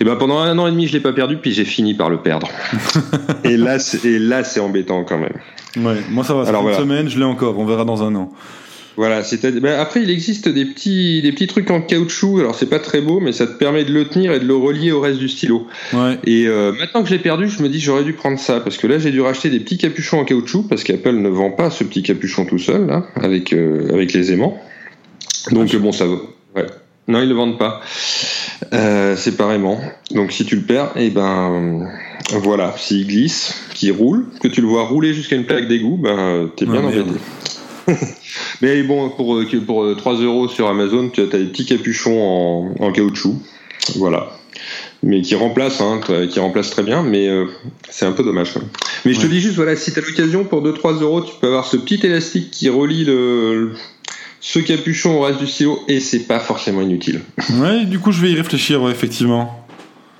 [0.00, 2.08] Et ben pendant un an et demi, je l'ai pas perdu, puis j'ai fini par
[2.08, 2.48] le perdre.
[3.44, 5.36] et là, c'est- et là, c'est embêtant quand même.
[5.76, 6.78] Ouais, moi ça va, c'est Alors, une voilà.
[6.82, 8.32] semaine, je l'ai encore, on verra dans un an.
[8.98, 12.40] Voilà, c'est ben, après il existe des petits des petits trucs en caoutchouc.
[12.40, 14.56] Alors c'est pas très beau, mais ça te permet de le tenir et de le
[14.56, 15.68] relier au reste du stylo.
[15.92, 18.58] Ouais, Et euh, maintenant que je l'ai perdu, je me dis j'aurais dû prendre ça
[18.58, 21.52] parce que là j'ai dû racheter des petits capuchons en caoutchouc parce qu'Apple ne vend
[21.52, 24.60] pas ce petit capuchon tout seul là avec euh, avec les aimants.
[25.52, 26.14] Donc bon ça va.
[26.56, 26.66] Ouais.
[27.06, 27.80] Non ils le vendent pas
[28.72, 29.78] euh, séparément.
[30.10, 31.86] Donc si tu le perds, et ben
[32.34, 35.98] euh, voilà, s'il glisse, qu'il roule, que tu le vois rouler jusqu'à une plaque d'égout,
[36.02, 37.08] ben t'es bien Ouais, merde.
[37.10, 37.20] embêté.
[38.62, 42.20] Mais bon, pour, euh, pour euh, 3 euros sur Amazon, tu as des petits capuchons
[42.20, 43.36] en, en caoutchouc.
[43.96, 44.30] Voilà.
[45.02, 47.46] Mais qui remplacent, hein, qui remplacent très bien, mais euh,
[47.88, 48.54] c'est un peu dommage.
[49.04, 51.46] Mais je te dis juste, voilà, si tu as l'occasion, pour 2-3 euros, tu peux
[51.46, 53.74] avoir ce petit élastique qui relie le,
[54.40, 57.20] ce capuchon au reste du stylo, et c'est pas forcément inutile.
[57.60, 59.57] ouais, du coup je vais y réfléchir, ouais, effectivement.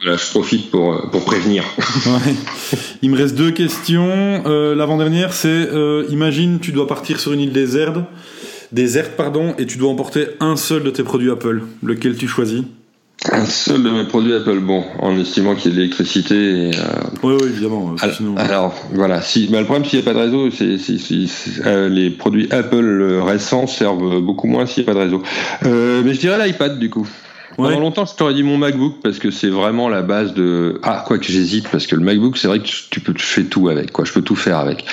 [0.02, 1.64] Voilà, je profite pour, euh, pour prévenir.
[2.06, 2.34] Ouais.
[3.02, 4.42] Il me reste deux questions.
[4.46, 7.96] Euh, L'avant-dernière, c'est euh, imagine, tu dois partir sur une île déserte,
[8.72, 11.62] déserte pardon, et tu dois emporter un seul de tes produits Apple.
[11.82, 12.62] Lequel tu choisis?
[13.32, 16.70] Un seul de mes produits Apple, bon, en estimant qu'il y ait de l'électricité euh,
[17.24, 17.90] Oui, oui, évidemment.
[17.94, 20.50] euh, Alors, sinon- alors, voilà, si, bah, le problème s'il n'y a pas de réseau,
[20.52, 24.98] c'est c'est- euh, les produits Apple euh, récents servent beaucoup moins s'il n'y a pas
[25.00, 25.22] de réseau.
[25.64, 27.08] Euh, mais je dirais l'iPad du coup.
[27.58, 27.70] Ouais.
[27.70, 30.78] Pendant longtemps, je t'aurais dit mon MacBook parce que c'est vraiment la base de.
[30.84, 33.42] Ah, quoi que j'hésite parce que le MacBook, c'est vrai que tu peux tu fais
[33.42, 34.04] tout avec, quoi.
[34.04, 34.84] Je peux tout faire avec.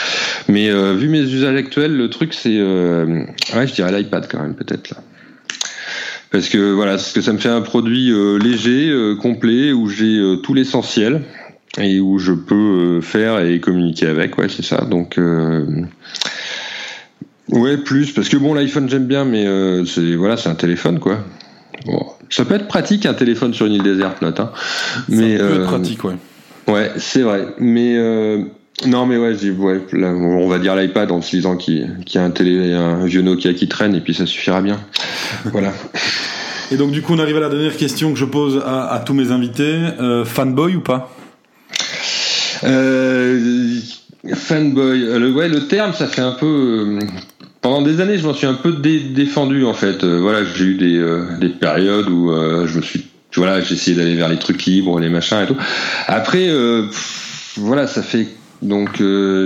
[0.47, 3.23] Mais euh, vu mes usages actuels, le truc c'est, euh,
[3.55, 4.97] ouais, je dirais l'iPad quand même peut-être là.
[6.31, 9.87] Parce que voilà, parce que ça me fait un produit euh, léger, euh, complet, où
[9.87, 11.21] j'ai euh, tout l'essentiel
[11.79, 14.39] et où je peux euh, faire et communiquer avec.
[14.39, 14.85] Ouais, c'est ça.
[14.85, 15.83] Donc euh,
[17.49, 20.99] ouais, plus parce que bon, l'iPhone j'aime bien, mais euh, c'est voilà, c'est un téléphone
[20.99, 21.19] quoi.
[21.85, 24.39] Bon, ça peut être pratique un téléphone sur une île déserte, note.
[24.39, 24.51] Hein.
[25.09, 26.15] Mais ça peut être euh, pratique, ouais.
[26.67, 27.47] Ouais, c'est vrai.
[27.59, 28.43] Mais euh,
[28.87, 31.95] non, mais ouais, je dis, ouais, là, on va dire l'iPad en se disant qu'il
[32.13, 34.79] y a un télé, un vieux Nokia qui traîne et puis ça suffira bien.
[35.45, 35.71] voilà.
[36.71, 38.99] Et donc du coup, on arrive à la dernière question que je pose à, à
[38.99, 39.79] tous mes invités.
[39.99, 41.11] Euh, fanboy ou pas?
[42.63, 43.79] Euh,
[44.33, 46.45] fanboy, le, ouais, le terme, ça fait un peu.
[46.45, 46.99] euh,
[47.65, 50.03] pendant des années, je m'en suis un peu dé- défendu en fait.
[50.03, 53.73] Euh, voilà, j'ai eu des, euh, des périodes où euh, je me suis, voilà, j'ai
[53.73, 55.57] essayé d'aller vers les trucs libres, les machins et tout.
[56.05, 56.83] Après, euh,
[57.57, 58.27] voilà, ça fait
[58.61, 59.01] donc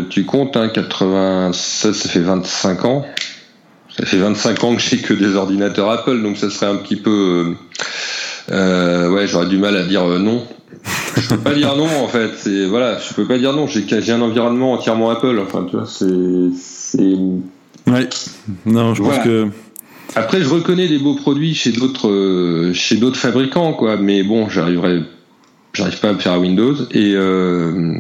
[0.10, 3.06] tu comptes, hein, 96, ça fait 25 ans.
[3.98, 6.98] Ça fait 25 ans que j'ai que des ordinateurs Apple, donc ça serait un petit
[6.98, 7.56] peu.
[8.50, 10.46] ouais, j'aurais du mal à dire non.
[11.16, 12.32] Je peux pas dire non en fait.
[12.36, 13.66] C'est voilà, je peux pas dire non.
[13.66, 15.40] J'ai un environnement entièrement Apple.
[15.42, 16.98] Enfin, tu vois, c'est.
[17.92, 18.10] Ouais.
[18.66, 19.18] Non, je Voilà.
[19.18, 19.48] pense que.
[20.16, 23.98] Après, je reconnais des beaux produits chez d'autres euh, chez d'autres fabricants, quoi.
[23.98, 25.04] Mais bon, j'arriverai,
[25.74, 26.76] j'arrive pas à me faire à Windows.
[26.92, 27.94] Et euh,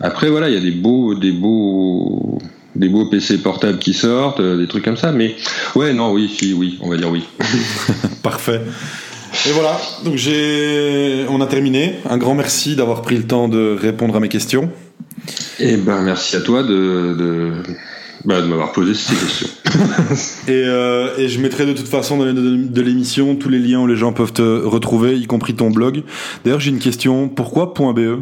[0.00, 2.38] après, voilà, il y a des beaux des beaux
[2.76, 5.10] des beaux PC portables qui sortent, euh, des trucs comme ça.
[5.10, 5.34] Mais
[5.74, 7.24] ouais, non, oui, si, oui, on va dire oui.
[8.22, 8.60] Parfait.
[9.46, 11.94] Et voilà, donc j'ai, on a terminé.
[12.08, 14.70] Un grand merci d'avoir pris le temps de répondre à mes questions.
[15.58, 17.52] Et ben, merci à toi de de,
[18.24, 19.48] bah, de m'avoir posé ces questions.
[20.48, 23.58] Et, euh, et je mettrai de toute façon dans les notes de, l'émission tous les
[23.58, 26.02] liens où les gens peuvent te retrouver, y compris ton blog.
[26.44, 27.28] D'ailleurs, j'ai une question.
[27.28, 28.20] Pourquoi .be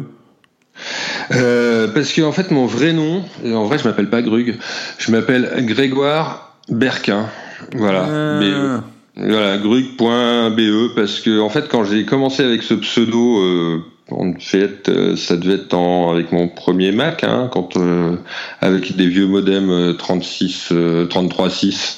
[1.31, 4.57] Euh, parce que en fait mon vrai nom, en vrai je m'appelle pas Grug,
[4.99, 7.27] je m'appelle Grégoire Berquin.
[7.75, 8.05] Voilà.
[8.05, 8.39] Ah.
[8.39, 8.81] BE.
[9.19, 14.89] Voilà, grug.be parce que en fait quand j'ai commencé avec ce pseudo euh, en fait
[14.89, 18.15] euh, ça devait être en, avec mon premier Mac hein, quand euh,
[18.61, 21.97] avec des vieux modems euh, 36 euh, 33.6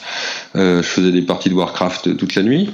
[0.56, 2.72] euh, je faisais des parties de Warcraft toute la nuit.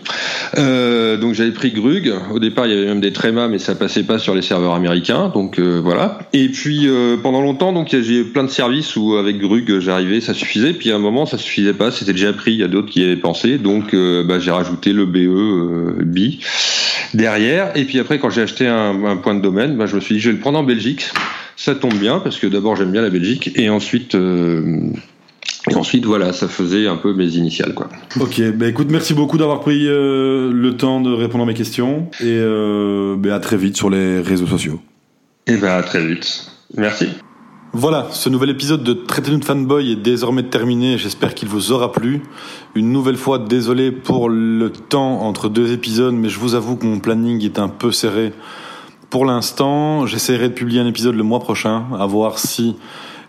[0.58, 2.14] Euh, donc j'avais pris Grug.
[2.34, 4.74] Au départ, il y avait même des trémas, mais ça passait pas sur les serveurs
[4.74, 5.30] américains.
[5.34, 6.20] Donc euh, voilà.
[6.32, 10.22] Et puis euh, pendant longtemps, donc j'ai eu plein de services où avec Grug j'arrivais,
[10.22, 10.74] ça suffisait.
[10.74, 11.92] Puis à un moment, ça suffisait pas.
[11.92, 12.54] C'était déjà pris.
[12.54, 13.58] Il y a d'autres qui y avaient pensé.
[13.58, 16.36] Donc euh, bah, j'ai rajouté le BE euh, B
[17.14, 17.76] derrière.
[17.78, 20.16] Et puis après, quand j'ai acheté un, un point de domaine, bah, je me suis
[20.16, 21.06] dit je vais le prendre en Belgique.
[21.58, 24.16] Ça tombe bien parce que d'abord j'aime bien la Belgique et ensuite.
[24.16, 24.80] euh,
[25.70, 27.90] et ensuite, voilà, ça faisait un peu mes initiales, quoi.
[28.20, 32.08] Ok, bah écoute, merci beaucoup d'avoir pris euh, le temps de répondre à mes questions.
[32.22, 34.80] Et euh, bah, à très vite sur les réseaux sociaux.
[35.48, 36.52] Et ben, à très vite.
[36.78, 37.08] Merci.
[37.78, 40.98] Voilà, ce nouvel épisode de Traitez-nous de fanboy est désormais terminé.
[40.98, 42.24] J'espère qu'il vous aura plu.
[42.74, 46.86] Une nouvelle fois, désolé pour le temps entre deux épisodes, mais je vous avoue que
[46.86, 48.32] mon planning est un peu serré
[49.10, 50.06] pour l'instant.
[50.06, 52.78] J'essaierai de publier un épisode le mois prochain, à voir si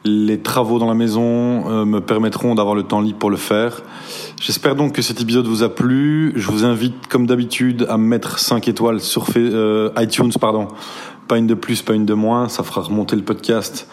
[0.04, 3.82] Les travaux dans la maison euh, me permettront d'avoir le temps libre pour le faire.
[4.40, 6.32] J'espère donc que cet épisode vous a plu.
[6.36, 10.68] Je vous invite, comme d'habitude, à mettre 5 étoiles sur euh, iTunes, pardon.
[11.26, 12.48] Pas une de plus, pas une de moins.
[12.48, 13.88] Ça fera remonter le podcast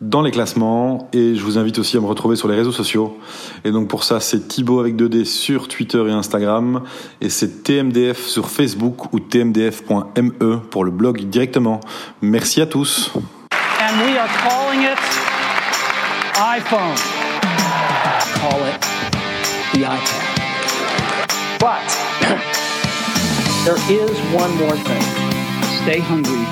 [0.00, 3.18] dans les classements et je vous invite aussi à me retrouver sur les réseaux sociaux.
[3.64, 6.82] Et donc pour ça, c'est Thibaut avec 2D sur Twitter et Instagram
[7.20, 11.80] et c'est TMDF sur Facebook ou tmdf.me pour le blog directement.
[12.22, 13.12] Merci à tous.
[13.80, 14.98] And we are calling it
[16.36, 16.96] iPhone.
[18.34, 18.80] Call it
[19.72, 20.34] the iPad.
[21.60, 21.80] But
[23.64, 25.34] There is one more thing.
[25.84, 26.46] stay hungry,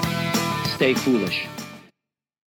[0.74, 1.48] stay foolish.